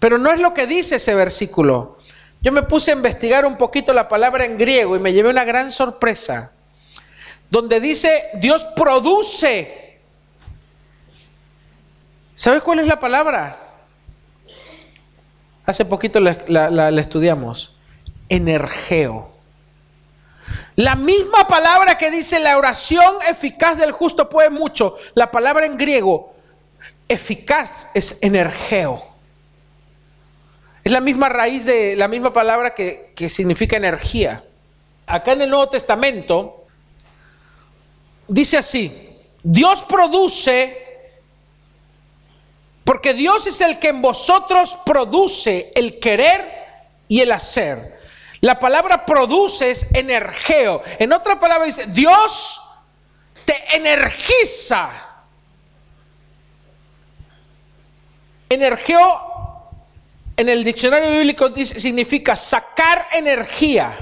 Pero 0.00 0.18
no 0.18 0.32
es 0.32 0.40
lo 0.40 0.52
que 0.52 0.66
dice 0.66 0.96
ese 0.96 1.14
versículo. 1.14 1.97
Yo 2.40 2.52
me 2.52 2.62
puse 2.62 2.92
a 2.92 2.94
investigar 2.94 3.44
un 3.44 3.56
poquito 3.56 3.92
la 3.92 4.08
palabra 4.08 4.44
en 4.44 4.56
griego 4.56 4.94
y 4.96 5.00
me 5.00 5.12
llevé 5.12 5.30
una 5.30 5.44
gran 5.44 5.72
sorpresa. 5.72 6.52
Donde 7.50 7.80
dice, 7.80 8.30
Dios 8.34 8.64
produce. 8.76 9.98
¿Sabes 12.34 12.62
cuál 12.62 12.78
es 12.80 12.86
la 12.86 13.00
palabra? 13.00 13.58
Hace 15.66 15.84
poquito 15.84 16.20
la, 16.20 16.88
estudiamos. 17.00 17.74
Energeo. 18.28 19.32
La 20.76 20.94
misma 20.94 21.48
palabra 21.48 21.98
que 21.98 22.10
dice 22.10 22.38
la 22.38 22.56
oración 22.56 23.16
eficaz 23.28 23.76
del 23.76 23.90
justo 23.90 24.28
puede 24.28 24.50
mucho. 24.50 24.96
La 25.14 25.30
palabra 25.30 25.66
en 25.66 25.76
griego 25.76 26.34
eficaz 27.08 27.90
es 27.94 28.18
energeo. 28.22 29.04
Es 30.88 30.92
la 30.92 31.02
misma 31.02 31.28
raíz 31.28 31.66
de 31.66 31.96
la 31.96 32.08
misma 32.08 32.32
palabra 32.32 32.74
que, 32.74 33.28
significa 33.28 33.76
energía. 33.76 34.42
Acá 35.06 35.32
en 35.32 35.42
el 35.42 35.50
Nuevo 35.50 35.68
Testamento 35.68 36.64
dice 38.26 38.56
así, 38.56 39.10
Dios 39.42 39.82
produce 39.82 41.12
porque 42.84 43.12
Dios 43.12 43.46
es 43.46 43.60
el 43.60 43.78
que 43.78 43.88
en 43.88 44.00
vosotros 44.00 44.78
produce 44.86 45.72
el 45.74 46.00
querer 46.00 46.42
y 47.06 47.20
el 47.20 47.32
hacer. 47.32 48.00
La 48.40 48.58
palabra 48.58 49.04
produce 49.04 49.70
es 49.70 49.92
energeo. 49.92 50.82
En 50.98 51.12
otra 51.12 51.38
palabra 51.38 51.66
dice, 51.66 51.84
Dios 51.88 52.62
te 53.44 53.76
energiza. 53.76 54.88
Energeo 58.48 59.27
en 60.38 60.48
el 60.48 60.62
diccionario 60.62 61.10
bíblico 61.10 61.48
dice, 61.48 61.80
significa 61.80 62.36
sacar 62.36 63.08
energía, 63.10 63.92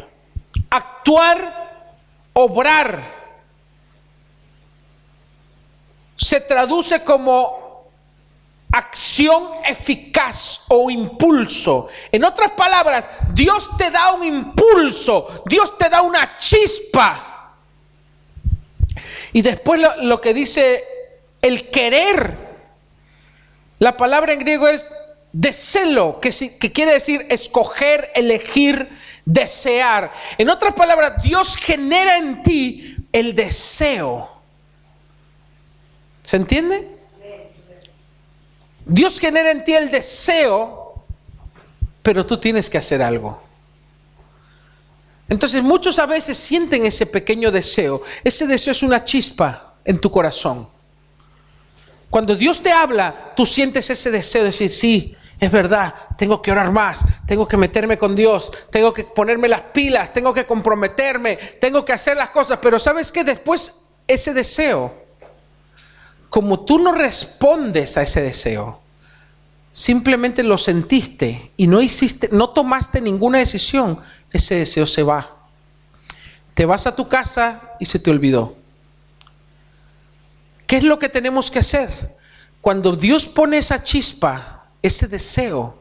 actuar, 0.69 1.89
obrar. 2.35 3.03
Se 6.15 6.41
traduce 6.43 7.03
como 7.03 7.89
acción 8.71 9.49
eficaz 9.67 10.65
o 10.69 10.91
impulso. 10.91 11.89
En 12.13 12.23
otras 12.23 12.51
palabras, 12.51 13.07
Dios 13.33 13.71
te 13.79 13.91
da 13.91 14.13
un 14.13 14.23
impulso, 14.23 15.43
Dios 15.47 15.79
te 15.79 15.89
da 15.89 16.03
una 16.03 16.37
chispa. 16.37 17.55
Y 19.33 19.41
después 19.41 19.81
lo, 20.03 20.21
que 20.21 20.35
dice 20.35 20.85
el 21.41 21.71
querer, 21.71 22.37
la 23.79 23.97
palabra 23.97 24.35
en 24.35 24.41
griego 24.41 24.69
es 24.69 24.91
deselo, 25.37 26.19
que, 26.19 26.31
que 26.59 26.73
quiere 26.73 26.93
decir 26.93 27.27
escoger, 27.29 28.11
elegir, 28.15 28.89
desear. 29.25 30.11
En 30.39 30.49
otras 30.49 30.73
palabras, 30.73 31.23
Dios 31.23 31.57
genera 31.57 32.17
en 32.17 32.43
ti 32.43 32.97
el 33.13 33.35
deseo. 33.35 34.31
¿Se 36.25 36.37
entiende? 36.39 36.89
Dios 38.87 39.21
genera 39.21 39.51
en 39.51 39.63
ti 39.63 39.75
el 39.75 39.91
deseo, 39.91 41.05
pero 42.03 42.25
tú 42.25 42.41
tienes 42.41 42.71
que 42.71 42.79
hacer 42.79 43.03
algo. 43.03 43.43
Entonces 45.29 45.63
muchos 45.63 45.99
a 45.99 46.07
veces 46.07 46.39
sienten 46.39 46.87
ese 46.87 47.05
pequeño 47.05 47.51
deseo. 47.51 48.03
Ese 48.25 48.47
deseo 48.47 48.71
es 48.71 48.83
una 48.83 49.05
chispa 49.05 49.75
en 49.85 50.01
tu 50.01 50.11
corazón. 50.11 50.69
Cuando 52.09 52.35
Dios 52.35 52.63
te 52.63 52.73
habla, 52.73 53.35
tú 53.37 53.45
sientes 53.45 53.91
ese 53.91 54.11
deseo 54.11 54.43
de 54.43 54.49
decir, 54.49 54.71
sí, 54.71 55.17
es 55.39 55.51
verdad, 55.51 55.95
tengo 56.17 56.41
que 56.41 56.51
orar 56.51 56.73
más, 56.73 57.05
tengo 57.27 57.47
que 57.47 57.57
meterme 57.57 57.99
con 57.99 58.15
Dios, 58.15 58.51
tengo 58.71 58.93
que 58.95 59.05
ponerme 59.05 59.49
las 59.49 59.61
pilas, 59.61 60.13
tengo 60.13 60.33
que 60.33 60.47
comprometerme, 60.47 61.37
tengo 61.61 61.85
que 61.85 61.93
hacer 61.93 62.17
las 62.17 62.31
cosas. 62.31 62.59
Pero 62.63 62.79
sabes 62.79 63.13
que 63.13 63.23
después 63.25 63.89
ese 64.07 64.33
deseo 64.33 65.07
como 66.37 66.61
tú 66.61 66.79
no 66.79 66.93
respondes 66.93 67.97
a 67.97 68.03
ese 68.03 68.21
deseo, 68.21 68.81
simplemente 69.73 70.43
lo 70.43 70.59
sentiste 70.59 71.51
y 71.57 71.67
no 71.67 71.81
hiciste, 71.81 72.29
no 72.33 72.51
tomaste 72.51 73.01
ninguna 73.01 73.39
decisión, 73.39 73.99
ese 74.33 74.57
deseo 74.57 74.87
se 74.87 75.03
va. 75.03 75.35
Te 76.55 76.67
vas 76.67 76.87
a 76.87 76.97
tu 76.97 77.09
casa 77.09 77.75
y 77.81 77.87
se 77.87 77.99
te 77.99 78.11
olvidó. 78.11 78.55
¿Qué 80.67 80.79
es 80.79 80.85
lo 80.85 80.99
que 80.99 81.09
tenemos 81.09 81.51
que 81.51 81.61
hacer? 81.61 82.17
Cuando 82.61 82.97
Dios 82.97 83.27
pone 83.27 83.59
esa 83.59 83.83
chispa, 83.83 84.56
ese 84.83 85.09
deseo, 85.09 85.79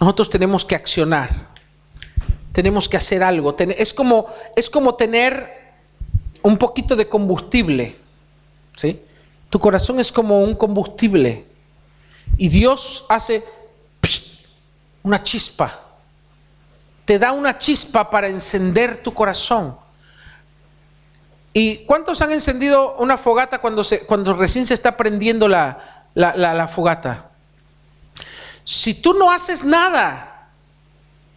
nosotros 0.00 0.30
tenemos 0.30 0.64
que 0.64 0.74
accionar. 0.74 1.30
Tenemos 2.52 2.88
que 2.88 2.96
hacer 2.96 3.22
algo. 3.22 3.56
Es 3.58 3.92
como, 3.92 4.26
es 4.56 4.70
como 4.70 4.94
tener 4.94 5.64
un 6.42 6.56
poquito 6.56 6.94
de 6.96 7.08
combustible. 7.08 7.96
¿Sí? 8.76 9.00
Tu 9.50 9.58
corazón 9.58 10.00
es 10.00 10.10
como 10.10 10.42
un 10.42 10.54
combustible. 10.54 11.46
y 12.36 12.48
Dios 12.48 13.04
hace 13.08 13.44
una 15.04 15.22
chispa. 15.22 15.80
Te 17.04 17.18
da 17.18 17.32
una 17.32 17.58
chispa 17.58 18.10
para 18.10 18.26
encender 18.28 19.02
tu 19.02 19.14
corazón. 19.14 19.76
¿Y 21.52 21.84
cuántos 21.84 22.20
han 22.20 22.32
encendido 22.32 22.96
una 22.96 23.16
fogata 23.16 23.60
cuando, 23.60 23.84
se, 23.84 24.00
cuando 24.00 24.34
recién 24.34 24.66
se 24.66 24.74
está 24.74 24.96
prendiendo 24.96 25.46
la, 25.46 26.02
la, 26.14 26.66
fogata? 26.66 27.30
Si 28.64 28.94
tú 28.94 29.14
no 29.14 29.30
haces 29.30 29.62
nada, 29.62 30.48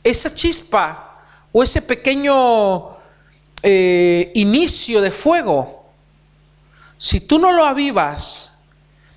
esa 0.04 0.34
chispa 0.34 1.22
o 1.52 1.62
ese 1.62 1.82
pequeño 1.82 2.98
eh, 3.62 4.32
inicio 4.36 5.02
de 5.02 5.12
fuego, 5.12 5.92
si 6.98 7.20
tú 7.20 7.38
no 7.38 7.52
lo 7.52 7.66
avivas, 7.66 8.58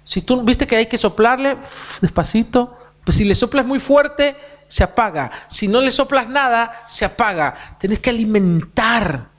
si 0.03 0.23
tú 0.23 0.43
viste 0.43 0.67
que 0.67 0.77
hay 0.77 0.87
que 0.87 0.99
soplarle 0.99 1.57
despacito, 2.01 2.77
pues 3.05 3.17
si 3.17 3.25
le 3.25 3.35
soplas 3.35 3.65
muy 3.65 3.79
fuerte, 3.79 4.37
se 4.67 4.85
apaga. 4.85 5.31
Si 5.49 5.69
no 5.69 5.81
le 5.81 5.93
soplas 5.93 6.29
nada, 6.29 6.85
se 6.87 7.05
apaga. 7.05 7.55
Tienes 7.79 8.01
que 8.01 8.11
alimentar 8.11 9.31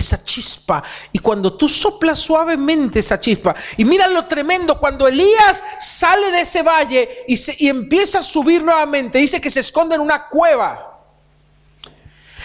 esa 0.00 0.24
chispa. 0.24 0.82
Y 1.12 1.18
cuando 1.18 1.54
tú 1.54 1.68
soplas 1.68 2.18
suavemente 2.18 2.98
esa 2.98 3.20
chispa, 3.20 3.54
y 3.76 3.84
mira 3.84 4.08
lo 4.08 4.24
tremendo, 4.26 4.78
cuando 4.78 5.06
Elías 5.06 5.62
sale 5.78 6.30
de 6.30 6.40
ese 6.40 6.62
valle 6.62 7.24
y, 7.28 7.38
y 7.64 7.68
empieza 7.68 8.18
a 8.18 8.22
subir 8.22 8.62
nuevamente, 8.62 9.18
dice 9.18 9.40
que 9.40 9.50
se 9.50 9.60
esconde 9.60 9.94
en 9.94 10.00
una 10.00 10.26
cueva. 10.28 10.90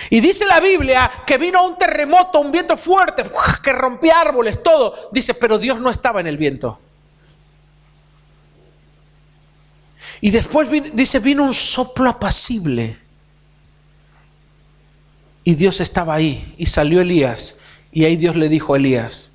Y 0.09 0.19
dice 0.19 0.45
la 0.45 0.59
Biblia 0.59 1.11
que 1.25 1.37
vino 1.37 1.63
un 1.63 1.77
terremoto, 1.77 2.39
un 2.39 2.51
viento 2.51 2.77
fuerte, 2.77 3.23
que 3.63 3.73
rompía 3.73 4.21
árboles, 4.21 4.61
todo. 4.61 5.09
Dice, 5.11 5.33
pero 5.33 5.57
Dios 5.57 5.79
no 5.79 5.89
estaba 5.89 6.19
en 6.19 6.27
el 6.27 6.37
viento. 6.37 6.79
Y 10.21 10.31
después 10.31 10.69
dice, 10.93 11.19
vino 11.19 11.43
un 11.43 11.53
soplo 11.53 12.09
apacible. 12.09 13.04
Y 15.45 15.55
Dios 15.55 15.79
estaba 15.79 16.15
ahí. 16.15 16.53
Y 16.57 16.65
salió 16.65 16.99
Elías. 16.99 17.55
Y 17.93 18.03
ahí 18.03 18.17
Dios 18.17 18.35
le 18.35 18.49
dijo 18.49 18.73
a 18.73 18.77
Elías, 18.77 19.31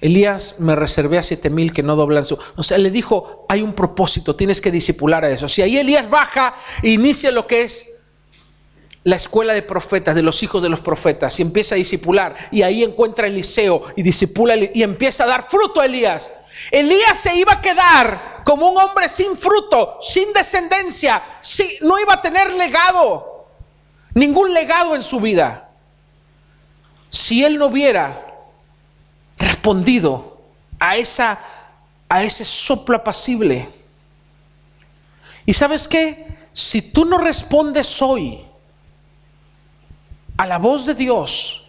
Elías 0.00 0.56
me 0.60 0.76
reservé 0.76 1.18
a 1.18 1.22
siete 1.24 1.50
mil 1.50 1.72
que 1.72 1.82
no 1.82 1.96
doblan 1.96 2.24
su... 2.24 2.38
O 2.54 2.62
sea, 2.62 2.78
le 2.78 2.92
dijo, 2.92 3.44
hay 3.48 3.62
un 3.62 3.72
propósito, 3.72 4.36
tienes 4.36 4.60
que 4.60 4.70
disipular 4.70 5.24
a 5.24 5.30
eso. 5.30 5.48
Si 5.48 5.62
ahí 5.62 5.78
Elías 5.78 6.08
baja 6.08 6.54
e 6.82 6.90
inicia 6.90 7.32
lo 7.32 7.46
que 7.46 7.62
es 7.62 7.88
la 9.02 9.16
escuela 9.16 9.54
de 9.54 9.62
profetas, 9.62 10.14
de 10.14 10.22
los 10.22 10.42
hijos 10.42 10.62
de 10.62 10.68
los 10.68 10.80
profetas, 10.80 11.38
y 11.38 11.42
empieza 11.42 11.74
a 11.74 11.78
disipular, 11.78 12.36
y 12.50 12.62
ahí 12.62 12.84
encuentra 12.84 13.26
Eliseo 13.26 13.84
y 13.96 14.02
disipula 14.02 14.56
y 14.56 14.82
empieza 14.82 15.24
a 15.24 15.28
dar 15.28 15.48
fruto 15.48 15.80
a 15.80 15.86
Elías. 15.86 16.30
Elías 16.70 17.18
se 17.18 17.34
iba 17.34 17.54
a 17.54 17.60
quedar 17.60 18.42
como 18.44 18.68
un 18.68 18.78
hombre 18.78 19.08
sin 19.08 19.36
fruto, 19.36 19.98
sin 20.00 20.32
descendencia, 20.32 21.22
no 21.82 21.98
iba 21.98 22.14
a 22.14 22.22
tener 22.22 22.52
legado 22.52 23.35
ningún 24.16 24.54
legado 24.54 24.94
en 24.94 25.02
su 25.02 25.20
vida 25.20 25.68
si 27.10 27.44
él 27.44 27.58
no 27.58 27.66
hubiera 27.66 28.26
respondido 29.36 30.40
a, 30.80 30.96
esa, 30.96 31.38
a 32.08 32.22
ese 32.22 32.44
soplo 32.44 32.96
apacible. 32.96 33.68
¿Y 35.44 35.52
sabes 35.52 35.86
qué? 35.86 36.34
Si 36.54 36.80
tú 36.80 37.04
no 37.04 37.18
respondes 37.18 38.00
hoy 38.00 38.40
a 40.38 40.46
la 40.46 40.58
voz 40.58 40.86
de 40.86 40.94
Dios, 40.94 41.66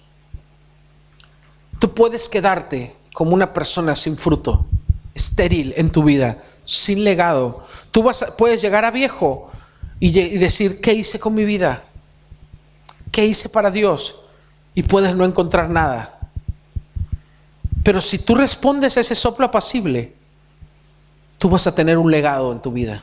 tú 1.79 1.93
puedes 1.93 2.29
quedarte 2.29 2.95
como 3.13 3.33
una 3.33 3.51
persona 3.51 3.93
sin 3.93 4.17
fruto, 4.17 4.65
estéril 5.13 5.73
en 5.75 5.91
tu 5.91 6.01
vida, 6.01 6.41
sin 6.63 7.03
legado. 7.03 7.67
Tú 7.91 8.03
vas 8.03 8.25
puedes 8.37 8.61
llegar 8.61 8.85
a 8.85 8.91
viejo 8.91 9.51
y, 9.99 10.17
y 10.17 10.37
decir, 10.37 10.79
¿qué 10.79 10.93
hice 10.93 11.19
con 11.19 11.35
mi 11.35 11.43
vida? 11.43 11.83
¿Qué 13.11 13.25
hice 13.25 13.49
para 13.49 13.71
Dios? 13.71 14.15
Y 14.75 14.83
puedes 14.83 15.15
no 15.15 15.25
encontrar 15.25 15.69
nada. 15.69 16.19
Pero 17.83 18.01
si 18.01 18.19
tú 18.19 18.35
respondes 18.35 18.97
a 18.97 19.01
ese 19.01 19.15
soplo 19.15 19.45
apacible, 19.45 20.13
tú 21.37 21.49
vas 21.49 21.67
a 21.67 21.73
tener 21.73 21.97
un 21.97 22.11
legado 22.11 22.51
en 22.51 22.61
tu 22.61 22.71
vida. 22.71 23.01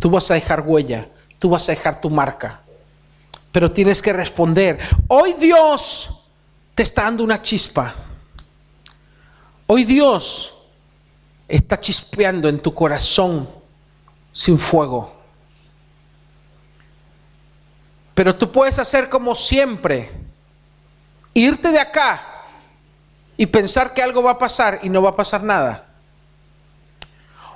Tú 0.00 0.10
vas 0.10 0.30
a 0.30 0.34
dejar 0.34 0.62
huella, 0.62 1.08
tú 1.38 1.50
vas 1.50 1.68
a 1.68 1.72
dejar 1.72 2.00
tu 2.00 2.08
marca. 2.08 2.62
Pero 3.52 3.70
tienes 3.70 4.00
que 4.00 4.12
responder. 4.12 4.78
Hoy 5.08 5.34
Dios 5.34 6.24
te 6.74 6.82
está 6.82 7.02
dando 7.02 7.24
una 7.24 7.42
chispa. 7.42 7.94
Hoy 9.66 9.84
Dios 9.84 10.54
está 11.46 11.78
chispeando 11.78 12.48
en 12.48 12.60
tu 12.60 12.72
corazón 12.72 13.48
sin 14.32 14.58
fuego. 14.58 15.17
Pero 18.18 18.34
tú 18.34 18.50
puedes 18.50 18.80
hacer 18.80 19.08
como 19.08 19.36
siempre, 19.36 20.10
irte 21.34 21.70
de 21.70 21.78
acá 21.78 22.20
y 23.36 23.46
pensar 23.46 23.94
que 23.94 24.02
algo 24.02 24.24
va 24.24 24.32
a 24.32 24.38
pasar 24.38 24.80
y 24.82 24.88
no 24.88 25.00
va 25.00 25.10
a 25.10 25.14
pasar 25.14 25.44
nada. 25.44 25.86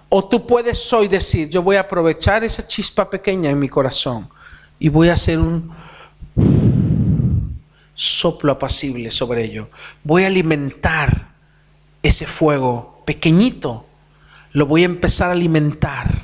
O 0.08 0.24
tú 0.24 0.46
puedes 0.46 0.92
hoy 0.92 1.08
decir, 1.08 1.48
yo 1.48 1.64
voy 1.64 1.74
a 1.74 1.80
aprovechar 1.80 2.44
esa 2.44 2.64
chispa 2.64 3.10
pequeña 3.10 3.50
en 3.50 3.58
mi 3.58 3.68
corazón 3.68 4.28
y 4.78 4.88
voy 4.88 5.08
a 5.08 5.14
hacer 5.14 5.40
un 5.40 5.74
soplo 7.92 8.52
apacible 8.52 9.10
sobre 9.10 9.42
ello. 9.42 9.68
Voy 10.04 10.22
a 10.22 10.28
alimentar 10.28 11.26
ese 12.04 12.24
fuego 12.24 13.02
pequeñito. 13.04 13.84
Lo 14.52 14.66
voy 14.66 14.82
a 14.82 14.84
empezar 14.84 15.30
a 15.30 15.32
alimentar. 15.32 16.21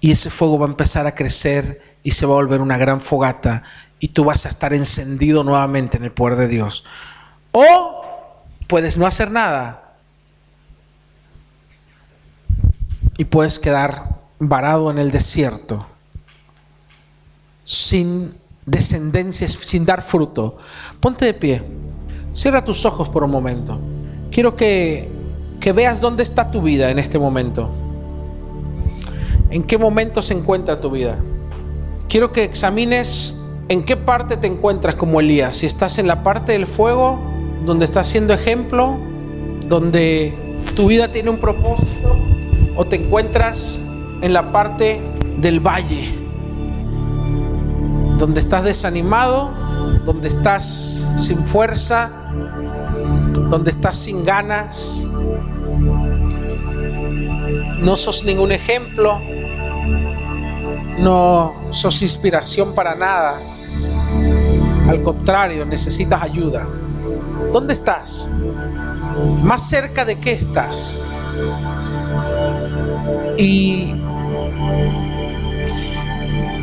Y 0.00 0.12
ese 0.12 0.30
fuego 0.30 0.58
va 0.58 0.66
a 0.66 0.70
empezar 0.70 1.06
a 1.06 1.14
crecer 1.14 1.80
y 2.02 2.12
se 2.12 2.26
va 2.26 2.32
a 2.32 2.36
volver 2.36 2.60
una 2.60 2.78
gran 2.78 3.00
fogata 3.00 3.64
y 4.00 4.08
tú 4.08 4.24
vas 4.24 4.46
a 4.46 4.48
estar 4.48 4.72
encendido 4.72 5.44
nuevamente 5.44 5.96
en 5.96 6.04
el 6.04 6.12
poder 6.12 6.36
de 6.36 6.48
Dios. 6.48 6.84
O 7.52 8.02
puedes 8.66 8.96
no 8.96 9.06
hacer 9.06 9.30
nada 9.30 9.96
y 13.16 13.24
puedes 13.24 13.58
quedar 13.58 14.16
varado 14.38 14.90
en 14.90 14.98
el 14.98 15.10
desierto 15.10 15.86
sin 17.64 18.34
descendencia, 18.64 19.48
sin 19.48 19.84
dar 19.84 20.02
fruto. 20.02 20.58
Ponte 21.00 21.24
de 21.24 21.34
pie, 21.34 21.62
cierra 22.32 22.64
tus 22.64 22.84
ojos 22.84 23.08
por 23.08 23.24
un 23.24 23.30
momento. 23.30 23.78
Quiero 24.30 24.56
que, 24.56 25.10
que 25.60 25.72
veas 25.72 26.00
dónde 26.00 26.22
está 26.22 26.50
tu 26.50 26.62
vida 26.62 26.90
en 26.90 26.98
este 26.98 27.18
momento. 27.18 27.87
¿En 29.50 29.62
qué 29.62 29.78
momento 29.78 30.22
se 30.22 30.34
encuentra 30.34 30.80
tu 30.80 30.90
vida? 30.90 31.18
quiero 32.08 32.32
que 32.32 32.42
examines 32.44 33.38
en 33.68 33.84
qué 33.84 33.96
parte 33.96 34.36
te 34.36 34.46
encuentras 34.46 34.94
como 34.96 35.20
Elías. 35.20 35.56
Si 35.56 35.66
estás 35.66 35.98
en 35.98 36.06
la 36.06 36.22
parte 36.22 36.52
del 36.52 36.66
fuego, 36.66 37.20
donde 37.64 37.84
estás 37.84 38.08
siendo 38.08 38.32
ejemplo, 38.32 38.98
donde 39.66 40.34
tu 40.74 40.86
vida 40.88 41.12
tiene 41.12 41.30
un 41.30 41.38
propósito, 41.38 42.16
o 42.76 42.84
te 42.86 42.96
encuentras 42.96 43.78
en 44.22 44.32
la 44.32 44.52
parte 44.52 45.00
del 45.38 45.60
valle, 45.60 46.14
donde 48.16 48.40
estás 48.40 48.64
desanimado, 48.64 49.52
donde 50.04 50.28
estás 50.28 51.06
sin 51.16 51.44
fuerza, 51.44 52.10
donde 53.50 53.70
estás 53.70 53.98
sin 53.98 54.24
ganas, 54.24 55.06
no 57.80 57.96
sos 57.96 58.24
ningún 58.24 58.50
ejemplo 58.50 59.20
no 60.98 61.54
sos 61.70 62.02
inspiración 62.02 62.74
para 62.74 62.94
nada. 62.94 63.40
Al 64.88 65.02
contrario, 65.02 65.64
necesitas 65.64 66.22
ayuda. 66.22 66.66
¿Dónde 67.52 67.74
estás? 67.74 68.26
¿Más 69.42 69.68
cerca 69.68 70.04
de 70.04 70.18
qué 70.18 70.32
estás? 70.32 71.04
Y 73.36 73.92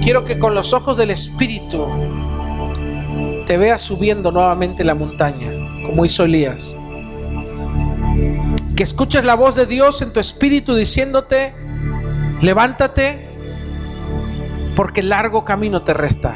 quiero 0.01 0.23
que 0.23 0.37
con 0.37 0.53
los 0.53 0.73
ojos 0.73 0.97
del 0.97 1.11
Espíritu 1.11 1.87
te 3.45 3.57
veas 3.57 3.81
subiendo 3.81 4.31
nuevamente 4.31 4.83
la 4.83 4.95
montaña, 4.95 5.51
como 5.85 6.03
hizo 6.03 6.23
Elías. 6.25 6.75
Que 8.75 8.83
escuches 8.83 9.23
la 9.23 9.35
voz 9.35 9.55
de 9.55 9.65
Dios 9.65 10.01
en 10.01 10.11
tu 10.11 10.19
espíritu 10.19 10.75
diciéndote, 10.75 11.53
levántate, 12.41 13.24
porque 14.75 15.01
largo 15.01 15.45
camino 15.45 15.81
te 15.81 15.93
resta. 15.93 16.35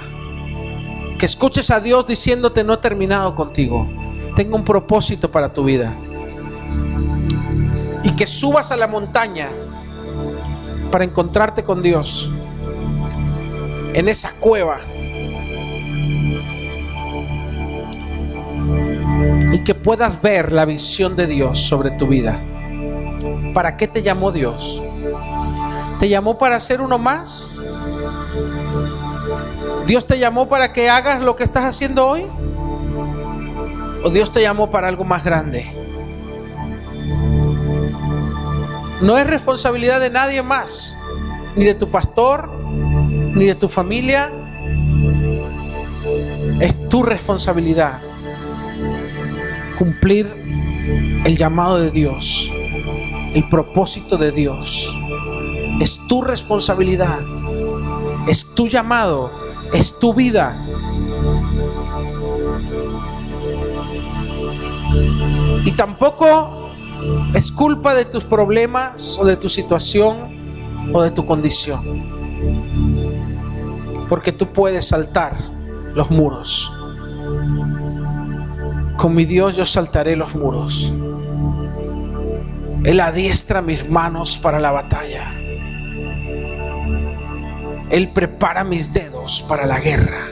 Que 1.17 1.25
escuches 1.25 1.69
a 1.71 1.79
Dios 1.79 2.07
diciéndote 2.07 2.63
no 2.63 2.73
he 2.73 2.77
terminado 2.77 3.35
contigo. 3.35 3.89
Tengo 4.35 4.55
un 4.55 4.63
propósito 4.63 5.29
para 5.29 5.51
tu 5.51 5.65
vida. 5.65 5.97
Y 8.03 8.11
que 8.11 8.25
subas 8.25 8.71
a 8.71 8.77
la 8.77 8.87
montaña 8.87 9.49
para 10.91 11.03
encontrarte 11.03 11.63
con 11.63 11.81
Dios. 11.81 12.31
En 13.93 14.07
esa 14.07 14.31
cueva. 14.39 14.77
Y 19.51 19.59
que 19.65 19.75
puedas 19.75 20.21
ver 20.21 20.53
la 20.53 20.63
visión 20.63 21.17
de 21.17 21.27
Dios 21.27 21.59
sobre 21.59 21.91
tu 21.91 22.07
vida. 22.07 22.39
¿Para 23.53 23.75
qué 23.75 23.87
te 23.87 24.01
llamó 24.01 24.31
Dios? 24.31 24.81
¿Te 25.99 26.07
llamó 26.07 26.37
para 26.37 26.57
ser 26.61 26.79
uno 26.79 26.97
más? 26.97 27.53
¿Dios 29.89 30.05
te 30.05 30.19
llamó 30.19 30.47
para 30.47 30.71
que 30.71 30.87
hagas 30.87 31.19
lo 31.19 31.35
que 31.35 31.43
estás 31.43 31.63
haciendo 31.63 32.05
hoy? 32.05 32.23
¿O 34.03 34.11
Dios 34.11 34.31
te 34.31 34.39
llamó 34.39 34.69
para 34.69 34.87
algo 34.87 35.03
más 35.03 35.23
grande? 35.23 35.65
No 39.01 39.17
es 39.17 39.25
responsabilidad 39.25 39.99
de 39.99 40.11
nadie 40.11 40.43
más, 40.43 40.95
ni 41.55 41.65
de 41.65 41.73
tu 41.73 41.89
pastor, 41.89 42.51
ni 42.61 43.45
de 43.45 43.55
tu 43.55 43.67
familia. 43.67 44.31
Es 46.59 46.87
tu 46.87 47.01
responsabilidad 47.01 48.03
cumplir 49.79 50.27
el 51.25 51.35
llamado 51.35 51.79
de 51.79 51.89
Dios, 51.89 52.53
el 53.33 53.49
propósito 53.49 54.17
de 54.17 54.31
Dios. 54.33 54.95
Es 55.81 55.99
tu 56.07 56.21
responsabilidad, 56.21 57.21
es 58.27 58.53
tu 58.53 58.67
llamado 58.67 59.48
es 59.73 59.97
tu 59.99 60.13
vida. 60.13 60.65
Y 65.65 65.71
tampoco 65.73 66.69
es 67.33 67.51
culpa 67.51 67.93
de 67.93 68.05
tus 68.05 68.23
problemas 68.23 69.17
o 69.19 69.25
de 69.25 69.37
tu 69.37 69.49
situación 69.49 70.79
o 70.93 71.01
de 71.01 71.11
tu 71.11 71.25
condición. 71.25 72.07
Porque 74.07 74.31
tú 74.31 74.51
puedes 74.51 74.87
saltar 74.87 75.37
los 75.93 76.09
muros. 76.09 76.73
Con 78.97 79.13
mi 79.15 79.25
Dios 79.25 79.55
yo 79.55 79.65
saltaré 79.65 80.15
los 80.15 80.35
muros. 80.35 80.91
Él 82.83 82.99
adiestra 82.99 83.61
mis 83.61 83.89
manos 83.89 84.37
para 84.37 84.59
la 84.59 84.71
batalla. 84.71 85.31
Él 87.89 88.09
prepara 88.09 88.63
mis 88.63 88.93
dedos 88.93 89.43
para 89.47 89.65
la 89.65 89.79
guerra. 89.79 90.27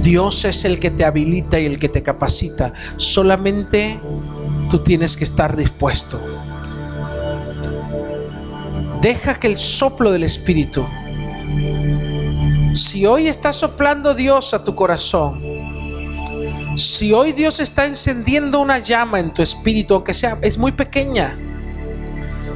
Dios 0.00 0.44
es 0.44 0.64
el 0.64 0.78
que 0.78 0.90
te 0.90 1.04
habilita 1.04 1.58
y 1.58 1.66
el 1.66 1.78
que 1.78 1.88
te 1.88 2.02
capacita. 2.02 2.72
Solamente 2.96 3.98
tú 4.68 4.82
tienes 4.82 5.16
que 5.16 5.24
estar 5.24 5.56
dispuesto. 5.56 6.20
Deja 9.00 9.34
que 9.34 9.46
el 9.48 9.58
soplo 9.58 10.12
del 10.12 10.24
Espíritu, 10.24 10.86
si 12.74 13.06
hoy 13.06 13.28
está 13.28 13.52
soplando 13.52 14.14
Dios 14.14 14.54
a 14.54 14.64
tu 14.64 14.74
corazón, 14.74 15.42
si 16.76 17.12
hoy 17.12 17.32
Dios 17.32 17.60
está 17.60 17.86
encendiendo 17.86 18.60
una 18.60 18.78
llama 18.78 19.20
en 19.20 19.32
tu 19.32 19.42
espíritu, 19.42 19.94
aunque 19.94 20.14
sea, 20.14 20.38
es 20.42 20.58
muy 20.58 20.72
pequeña, 20.72 21.38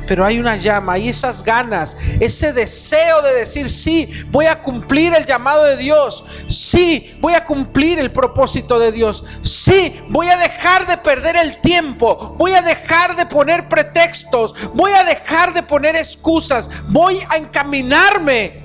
pero 0.08 0.24
hay 0.24 0.40
una 0.40 0.56
llama, 0.56 0.94
hay 0.94 1.10
esas 1.10 1.44
ganas, 1.44 1.94
ese 2.18 2.54
deseo 2.54 3.20
de 3.20 3.34
decir, 3.34 3.68
sí, 3.68 4.10
voy 4.30 4.46
a 4.46 4.62
cumplir 4.62 5.12
el 5.14 5.26
llamado 5.26 5.64
de 5.64 5.76
Dios, 5.76 6.24
sí, 6.46 7.14
voy 7.20 7.34
a 7.34 7.44
cumplir 7.44 7.98
el 7.98 8.10
propósito 8.10 8.78
de 8.78 8.90
Dios, 8.90 9.22
sí, 9.42 10.00
voy 10.08 10.28
a 10.28 10.38
dejar 10.38 10.86
de 10.86 10.96
perder 10.96 11.36
el 11.36 11.60
tiempo, 11.60 12.34
voy 12.38 12.54
a 12.54 12.62
dejar 12.62 13.16
de 13.16 13.26
poner 13.26 13.68
pretextos, 13.68 14.54
voy 14.72 14.92
a 14.92 15.04
dejar 15.04 15.52
de 15.52 15.62
poner 15.62 15.94
excusas, 15.94 16.70
voy 16.88 17.20
a 17.28 17.36
encaminarme 17.36 18.62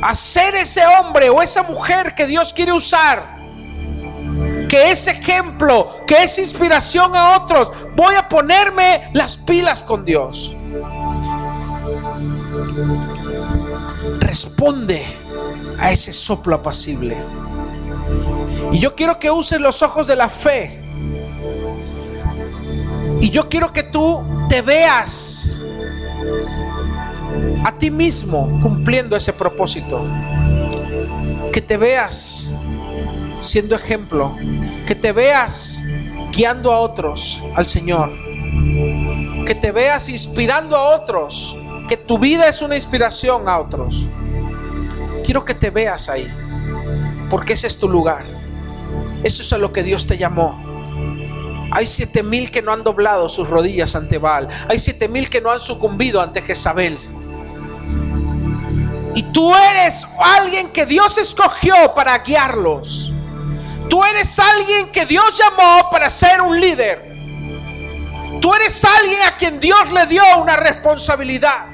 a 0.00 0.14
ser 0.14 0.54
ese 0.54 0.86
hombre 0.86 1.28
o 1.28 1.42
esa 1.42 1.62
mujer 1.62 2.14
que 2.14 2.24
Dios 2.24 2.54
quiere 2.54 2.72
usar 2.72 3.37
que 4.68 4.90
es 4.90 5.08
ejemplo, 5.08 6.04
que 6.06 6.24
es 6.24 6.38
inspiración 6.38 7.16
a 7.16 7.36
otros. 7.36 7.72
Voy 7.96 8.14
a 8.14 8.28
ponerme 8.28 9.10
las 9.14 9.36
pilas 9.38 9.82
con 9.82 10.04
Dios. 10.04 10.54
Responde 14.20 15.04
a 15.78 15.90
ese 15.90 16.12
soplo 16.12 16.56
apacible. 16.56 17.16
Y 18.72 18.78
yo 18.78 18.94
quiero 18.94 19.18
que 19.18 19.30
uses 19.30 19.60
los 19.60 19.82
ojos 19.82 20.06
de 20.06 20.16
la 20.16 20.28
fe. 20.28 20.84
Y 23.20 23.30
yo 23.30 23.48
quiero 23.48 23.72
que 23.72 23.84
tú 23.84 24.22
te 24.48 24.62
veas 24.62 25.50
a 27.64 27.72
ti 27.72 27.90
mismo 27.90 28.60
cumpliendo 28.62 29.16
ese 29.16 29.32
propósito. 29.32 30.04
Que 31.52 31.62
te 31.62 31.76
veas 31.76 32.52
siendo 33.38 33.74
ejemplo, 33.74 34.36
que 34.86 34.94
te 34.94 35.12
veas 35.12 35.82
guiando 36.32 36.72
a 36.72 36.80
otros 36.80 37.42
al 37.54 37.66
Señor, 37.66 38.10
que 39.46 39.54
te 39.54 39.72
veas 39.72 40.08
inspirando 40.08 40.76
a 40.76 40.96
otros, 40.96 41.56
que 41.88 41.96
tu 41.96 42.18
vida 42.18 42.48
es 42.48 42.62
una 42.62 42.76
inspiración 42.76 43.48
a 43.48 43.58
otros. 43.58 44.08
Quiero 45.24 45.44
que 45.44 45.54
te 45.54 45.70
veas 45.70 46.08
ahí, 46.08 46.26
porque 47.30 47.54
ese 47.54 47.66
es 47.66 47.78
tu 47.78 47.88
lugar. 47.88 48.24
Eso 49.22 49.42
es 49.42 49.52
a 49.52 49.58
lo 49.58 49.72
que 49.72 49.82
Dios 49.82 50.06
te 50.06 50.16
llamó. 50.16 50.68
Hay 51.70 51.86
siete 51.86 52.22
mil 52.22 52.50
que 52.50 52.62
no 52.62 52.72
han 52.72 52.82
doblado 52.82 53.28
sus 53.28 53.48
rodillas 53.48 53.94
ante 53.94 54.18
Baal. 54.18 54.48
Hay 54.68 54.78
siete 54.78 55.08
mil 55.08 55.28
que 55.28 55.40
no 55.40 55.50
han 55.50 55.60
sucumbido 55.60 56.20
ante 56.20 56.40
Jezabel. 56.40 56.98
Y 59.14 59.22
tú 59.32 59.52
eres 59.54 60.06
alguien 60.18 60.70
que 60.70 60.86
Dios 60.86 61.18
escogió 61.18 61.74
para 61.94 62.16
guiarlos. 62.18 63.07
Tú 63.88 64.04
eres 64.04 64.38
alguien 64.38 64.92
que 64.92 65.06
Dios 65.06 65.38
llamó 65.38 65.88
para 65.90 66.10
ser 66.10 66.40
un 66.42 66.60
líder. 66.60 67.08
Tú 68.40 68.54
eres 68.54 68.84
alguien 68.84 69.22
a 69.22 69.32
quien 69.32 69.58
Dios 69.58 69.92
le 69.92 70.06
dio 70.06 70.22
una 70.38 70.56
responsabilidad. 70.56 71.66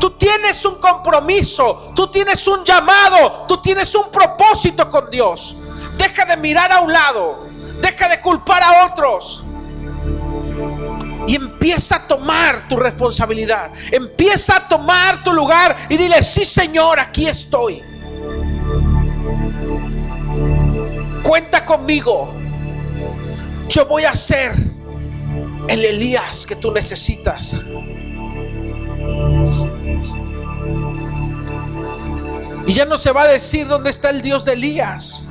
Tú 0.00 0.10
tienes 0.18 0.64
un 0.64 0.74
compromiso, 0.80 1.92
tú 1.94 2.10
tienes 2.10 2.46
un 2.46 2.64
llamado, 2.64 3.46
tú 3.48 3.60
tienes 3.62 3.94
un 3.94 4.10
propósito 4.10 4.90
con 4.90 5.08
Dios. 5.08 5.56
Deja 5.96 6.24
de 6.26 6.36
mirar 6.36 6.72
a 6.72 6.80
un 6.80 6.92
lado, 6.92 7.48
deja 7.80 8.08
de 8.08 8.20
culpar 8.20 8.62
a 8.62 8.86
otros. 8.86 9.44
Y 11.26 11.36
empieza 11.36 11.96
a 11.96 12.06
tomar 12.06 12.68
tu 12.68 12.76
responsabilidad. 12.76 13.72
Empieza 13.90 14.56
a 14.56 14.68
tomar 14.68 15.22
tu 15.22 15.32
lugar 15.32 15.74
y 15.88 15.96
dile, 15.96 16.22
sí 16.22 16.44
Señor, 16.44 17.00
aquí 17.00 17.26
estoy. 17.26 17.93
Cuenta 21.24 21.64
conmigo. 21.64 22.32
Yo 23.68 23.86
voy 23.86 24.04
a 24.04 24.14
ser 24.14 24.54
el 25.68 25.84
Elías 25.84 26.46
que 26.46 26.54
tú 26.54 26.70
necesitas. 26.70 27.56
Y 32.66 32.72
ya 32.72 32.84
no 32.84 32.96
se 32.96 33.10
va 33.10 33.22
a 33.22 33.28
decir 33.28 33.66
dónde 33.66 33.90
está 33.90 34.10
el 34.10 34.22
Dios 34.22 34.44
de 34.44 34.52
Elías. 34.52 35.26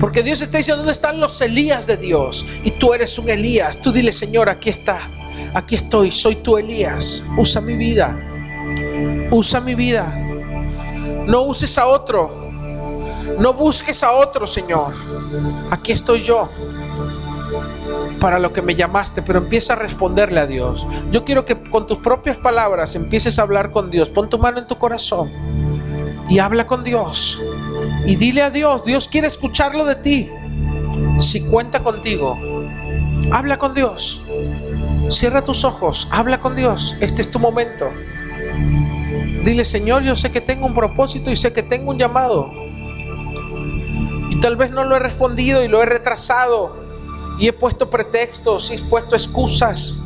Porque 0.00 0.22
Dios 0.22 0.40
está 0.42 0.58
diciendo 0.58 0.78
dónde 0.78 0.92
están 0.92 1.20
los 1.20 1.40
Elías 1.40 1.86
de 1.86 1.96
Dios. 1.96 2.46
Y 2.62 2.72
tú 2.72 2.94
eres 2.94 3.18
un 3.18 3.28
Elías. 3.28 3.80
Tú 3.80 3.92
dile, 3.92 4.12
Señor, 4.12 4.48
aquí 4.48 4.70
está. 4.70 4.98
Aquí 5.54 5.74
estoy. 5.74 6.10
Soy 6.10 6.36
tu 6.36 6.56
Elías. 6.56 7.24
Usa 7.36 7.60
mi 7.60 7.76
vida. 7.76 8.16
Usa 9.30 9.60
mi 9.60 9.74
vida. 9.74 10.12
No 11.26 11.42
uses 11.42 11.76
a 11.78 11.86
otro. 11.86 12.43
No 13.38 13.54
busques 13.54 14.02
a 14.02 14.12
otro, 14.12 14.46
Señor. 14.46 14.92
Aquí 15.70 15.92
estoy 15.92 16.20
yo 16.20 16.48
para 18.20 18.38
lo 18.38 18.52
que 18.52 18.62
me 18.62 18.74
llamaste, 18.74 19.22
pero 19.22 19.38
empieza 19.38 19.74
a 19.74 19.76
responderle 19.76 20.40
a 20.40 20.46
Dios. 20.46 20.86
Yo 21.10 21.24
quiero 21.24 21.44
que 21.44 21.60
con 21.62 21.86
tus 21.86 21.98
propias 21.98 22.38
palabras 22.38 22.94
empieces 22.94 23.38
a 23.38 23.42
hablar 23.42 23.70
con 23.70 23.90
Dios. 23.90 24.08
Pon 24.10 24.28
tu 24.28 24.38
mano 24.38 24.58
en 24.58 24.66
tu 24.66 24.78
corazón 24.78 25.30
y 26.28 26.38
habla 26.38 26.66
con 26.66 26.84
Dios. 26.84 27.40
Y 28.06 28.16
dile 28.16 28.42
a 28.42 28.50
Dios, 28.50 28.84
Dios 28.84 29.08
quiere 29.08 29.26
escucharlo 29.26 29.84
de 29.84 29.96
ti. 29.96 30.30
Si 31.18 31.44
cuenta 31.46 31.82
contigo, 31.82 32.38
habla 33.30 33.58
con 33.58 33.74
Dios. 33.74 34.22
Cierra 35.08 35.42
tus 35.42 35.64
ojos, 35.64 36.08
habla 36.10 36.40
con 36.40 36.56
Dios. 36.56 36.96
Este 37.00 37.20
es 37.20 37.30
tu 37.30 37.38
momento. 37.38 37.90
Dile, 39.44 39.64
Señor, 39.64 40.02
yo 40.02 40.16
sé 40.16 40.30
que 40.30 40.40
tengo 40.40 40.66
un 40.66 40.72
propósito 40.72 41.30
y 41.30 41.36
sé 41.36 41.52
que 41.52 41.62
tengo 41.62 41.90
un 41.90 41.98
llamado. 41.98 42.63
Tal 44.44 44.56
vez 44.56 44.70
no 44.70 44.84
lo 44.84 44.94
he 44.94 44.98
respondido 44.98 45.64
y 45.64 45.68
lo 45.68 45.82
he 45.82 45.86
retrasado. 45.86 46.76
Y 47.38 47.48
he 47.48 47.54
puesto 47.54 47.88
pretextos 47.88 48.70
y 48.70 48.74
he 48.74 48.78
puesto 48.78 49.16
excusas. 49.16 49.98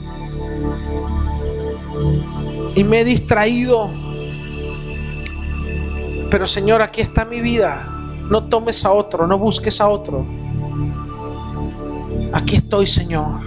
Y 2.77 2.85
me 2.85 3.01
he 3.01 3.05
distraído. 3.05 3.91
Pero 6.31 6.47
Señor, 6.47 6.83
aquí 6.83 7.01
está 7.01 7.25
mi 7.25 7.41
vida. 7.41 7.93
No 8.31 8.49
tomes 8.49 8.85
a 8.85 8.93
otro, 8.93 9.27
no 9.27 9.39
busques 9.39 9.81
a 9.81 9.89
otro. 9.89 10.25
Aquí 12.33 12.55
estoy, 12.59 12.87
Señor. 12.87 13.41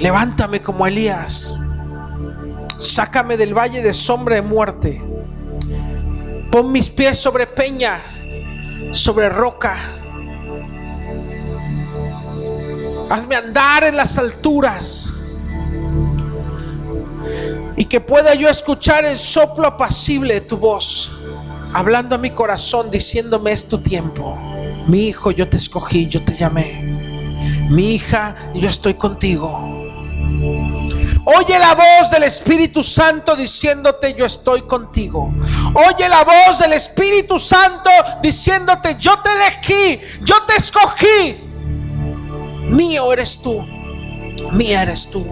Levántame 0.00 0.60
como 0.60 0.88
Elías. 0.88 1.56
Sácame 2.78 3.36
del 3.36 3.56
valle 3.56 3.80
de 3.80 3.94
sombra 3.94 4.34
de 4.34 4.42
muerte 4.42 5.13
Pon 6.54 6.70
mis 6.70 6.88
pies 6.88 7.18
sobre 7.18 7.48
peña, 7.48 8.00
sobre 8.92 9.28
roca. 9.28 9.74
Hazme 13.10 13.34
andar 13.34 13.82
en 13.82 13.96
las 13.96 14.16
alturas. 14.18 15.10
Y 17.76 17.86
que 17.86 18.00
pueda 18.00 18.36
yo 18.36 18.48
escuchar 18.48 19.04
el 19.04 19.18
soplo 19.18 19.66
apacible 19.66 20.34
de 20.34 20.42
tu 20.42 20.56
voz, 20.56 21.10
hablando 21.72 22.14
a 22.14 22.18
mi 22.18 22.30
corazón, 22.30 22.88
diciéndome 22.88 23.50
es 23.50 23.66
tu 23.66 23.78
tiempo. 23.82 24.38
Mi 24.86 25.08
hijo, 25.08 25.32
yo 25.32 25.48
te 25.48 25.56
escogí, 25.56 26.06
yo 26.06 26.24
te 26.24 26.34
llamé. 26.34 26.84
Mi 27.68 27.96
hija, 27.96 28.36
yo 28.54 28.68
estoy 28.68 28.94
contigo. 28.94 29.58
Oye 31.26 31.58
la 31.58 31.74
voz 31.74 32.10
del 32.10 32.24
Espíritu 32.24 32.82
Santo 32.82 33.34
diciéndote 33.34 34.14
yo 34.14 34.26
estoy 34.26 34.62
contigo. 34.62 35.32
Oye 35.74 36.08
la 36.08 36.22
voz 36.22 36.58
del 36.58 36.74
Espíritu 36.74 37.38
Santo 37.38 37.90
diciéndote 38.22 38.96
yo 38.98 39.18
te 39.20 39.30
elegí, 39.30 40.00
yo 40.22 40.42
te 40.46 40.56
escogí. 40.56 41.36
Mío 42.68 43.12
eres 43.12 43.40
tú, 43.40 43.64
mía 44.52 44.82
eres 44.82 45.08
tú. 45.10 45.24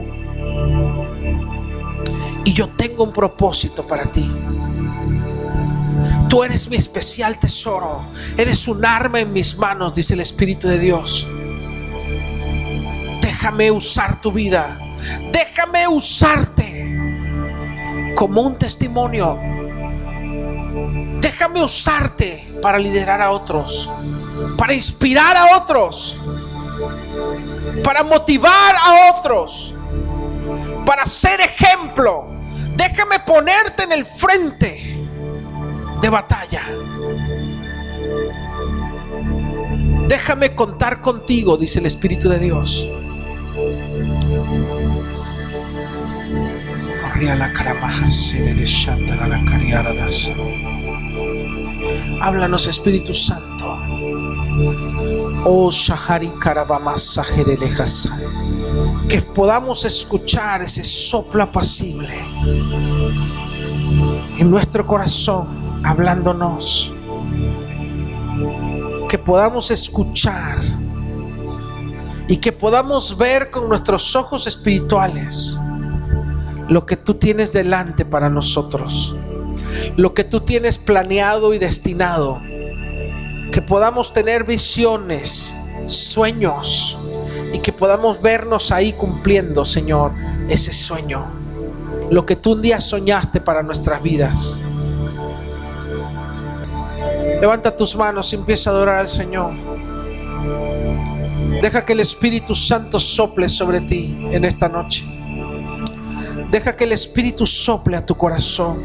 Y 2.45 2.53
yo 2.55 2.68
tengo 2.70 3.05
un 3.05 3.12
propósito 3.12 3.86
para 3.86 4.11
ti. 4.11 4.30
Tú 6.28 6.43
eres 6.43 6.68
mi 6.68 6.76
especial 6.76 7.38
tesoro. 7.38 8.07
Eres 8.38 8.66
un 8.66 8.84
arma 8.84 9.20
en 9.20 9.32
mis 9.32 9.57
manos, 9.57 9.93
dice 9.93 10.14
el 10.14 10.20
Espíritu 10.20 10.66
de 10.66 10.78
Dios. 10.78 11.28
Déjame 13.20 13.70
usar 13.70 14.20
tu 14.20 14.32
vida. 14.32 14.82
Déjame 15.33 15.89
usarte 15.89 16.73
como 18.15 18.43
un 18.43 18.59
testimonio. 18.59 19.39
Déjame 21.21 21.63
usarte 21.63 22.59
para 22.61 22.79
liderar 22.79 23.21
a 23.21 23.31
otros, 23.31 23.91
para 24.57 24.75
inspirar 24.75 25.37
a 25.37 25.57
otros, 25.57 26.19
para 27.85 28.03
motivar 28.03 28.75
a 28.77 29.13
otros, 29.13 29.75
para 30.85 31.07
ser 31.07 31.41
ejemplo. 31.41 32.29
Déjame 32.77 33.21
ponerte 33.21 33.85
en 33.85 33.93
el 33.93 34.05
frente 34.05 35.07
de 36.01 36.09
batalla. 36.09 36.63
Déjame 40.09 40.55
contar 40.55 41.01
contigo, 41.01 41.57
dice 41.57 41.79
el 41.79 41.87
Espíritu 41.87 42.29
de 42.29 42.39
Dios. 42.39 42.89
Háblanos, 52.20 52.66
Espíritu 52.66 53.14
Santo. 53.14 53.79
Oh, 55.45 55.70
Shahari 55.70 56.33
Que 59.09 59.23
podamos 59.23 59.85
escuchar 59.85 60.62
ese 60.62 60.83
soplo 60.83 61.45
apacible 61.45 62.18
en 64.39 64.51
nuestro 64.51 64.85
corazón, 64.85 65.81
hablándonos. 65.85 66.93
Que 69.09 69.18
podamos 69.18 69.70
escuchar 69.70 70.59
y 72.27 72.37
que 72.37 72.51
podamos 72.51 73.16
ver 73.16 73.51
con 73.51 73.68
nuestros 73.68 74.16
ojos 74.16 74.47
espirituales 74.47 75.59
lo 76.69 76.87
que 76.87 76.97
tú 76.97 77.15
tienes 77.15 77.53
delante 77.53 78.05
para 78.05 78.29
nosotros, 78.29 79.17
lo 79.97 80.15
que 80.15 80.25
tú 80.25 80.41
tienes 80.41 80.79
planeado 80.79 81.55
y 81.55 81.59
destinado, 81.59 82.41
que 83.51 83.63
podamos 83.63 84.13
tener 84.13 84.45
visiones, 84.45 85.55
sueños 85.87 86.99
y 87.53 87.59
que 87.59 87.73
podamos 87.73 88.21
vernos 88.23 88.71
ahí 88.71 88.93
cumpliendo, 88.95 89.65
Señor, 89.65 90.13
ese 90.49 90.73
sueño, 90.73 91.31
lo 92.11 92.25
que 92.25 92.37
tú 92.37 92.53
un 92.53 92.63
día 92.63 92.81
soñaste 92.81 93.41
para 93.41 93.63
nuestras 93.63 94.03
vidas. 94.03 94.61
Levanta 97.41 97.75
tus 97.75 97.97
manos 97.97 98.33
y 98.33 98.37
empieza 98.37 98.71
a 98.71 98.73
adorar 98.73 98.99
al 98.99 99.09
Señor. 99.09 99.53
Deja 101.61 101.85
que 101.85 101.93
el 101.93 102.01
Espíritu 102.01 102.55
Santo 102.55 102.99
sople 103.01 103.49
sobre 103.49 103.81
ti 103.81 104.17
en 104.31 104.45
esta 104.45 104.69
noche. 104.69 105.22
Deja 106.53 106.77
que 106.77 106.85
el 106.85 106.93
Espíritu 106.93 107.47
sople 107.47 107.97
a 107.97 108.05
tu 108.05 108.15
corazón. 108.15 108.85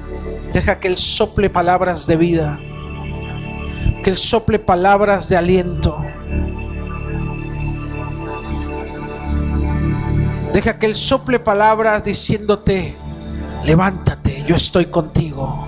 Deja 0.54 0.80
que 0.80 0.88
Él 0.88 0.96
sople 0.96 1.50
palabras 1.50 2.08
de 2.08 2.16
vida. 2.16 2.58
Que 4.02 4.10
Él 4.10 4.16
sople 4.16 4.58
palabras 4.58 5.28
de 5.28 5.36
aliento. 5.36 6.02
Deja 10.54 10.80
que 10.80 10.86
Él 10.86 10.96
sople 10.96 11.42
palabras 11.42 12.06
diciéndote, 12.06 12.96
levántate, 13.66 14.46
yo 14.48 14.56
estoy 14.56 14.86
contigo. 14.86 15.68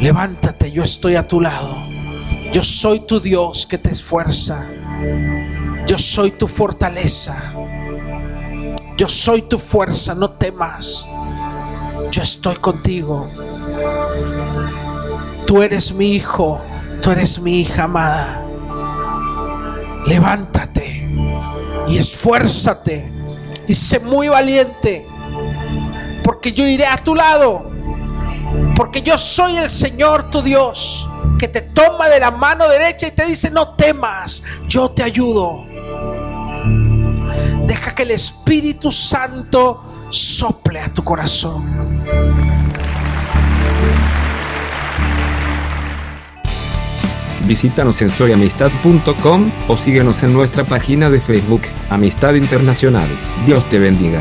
Levántate, 0.00 0.72
yo 0.72 0.82
estoy 0.82 1.14
a 1.14 1.28
tu 1.28 1.40
lado. 1.40 1.76
Yo 2.52 2.64
soy 2.64 3.06
tu 3.06 3.20
Dios 3.20 3.64
que 3.64 3.78
te 3.78 3.92
esfuerza. 3.92 4.66
Yo 5.86 5.98
soy 5.98 6.32
tu 6.32 6.48
fortaleza. 6.48 7.54
Yo 9.00 9.08
soy 9.08 9.40
tu 9.40 9.58
fuerza, 9.58 10.14
no 10.14 10.32
temas. 10.32 11.06
Yo 12.10 12.20
estoy 12.20 12.56
contigo. 12.56 13.30
Tú 15.46 15.62
eres 15.62 15.94
mi 15.94 16.16
hijo, 16.16 16.60
tú 17.00 17.10
eres 17.10 17.40
mi 17.40 17.60
hija 17.60 17.84
amada. 17.84 18.44
Levántate 20.06 21.08
y 21.88 21.96
esfuérzate 21.96 23.10
y 23.66 23.72
sé 23.72 24.00
muy 24.00 24.28
valiente, 24.28 25.08
porque 26.22 26.52
yo 26.52 26.66
iré 26.66 26.84
a 26.84 26.96
tu 26.98 27.14
lado, 27.14 27.70
porque 28.76 29.00
yo 29.00 29.16
soy 29.16 29.56
el 29.56 29.70
Señor 29.70 30.30
tu 30.30 30.42
Dios, 30.42 31.08
que 31.38 31.48
te 31.48 31.62
toma 31.62 32.06
de 32.10 32.20
la 32.20 32.32
mano 32.32 32.68
derecha 32.68 33.06
y 33.06 33.12
te 33.12 33.24
dice, 33.24 33.50
no 33.50 33.76
temas, 33.76 34.42
yo 34.68 34.90
te 34.90 35.02
ayudo. 35.02 35.69
Deja 37.70 37.94
que 37.94 38.02
el 38.02 38.10
Espíritu 38.10 38.90
Santo 38.90 40.08
sople 40.08 40.80
a 40.80 40.92
tu 40.92 41.04
corazón. 41.04 42.02
Visítanos 47.46 48.02
en 48.02 48.10
soyamistad.com 48.10 49.52
o 49.68 49.76
síguenos 49.76 50.20
en 50.24 50.32
nuestra 50.32 50.64
página 50.64 51.10
de 51.10 51.20
Facebook, 51.20 51.62
Amistad 51.90 52.34
Internacional. 52.34 53.08
Dios 53.46 53.64
te 53.70 53.78
bendiga. 53.78 54.20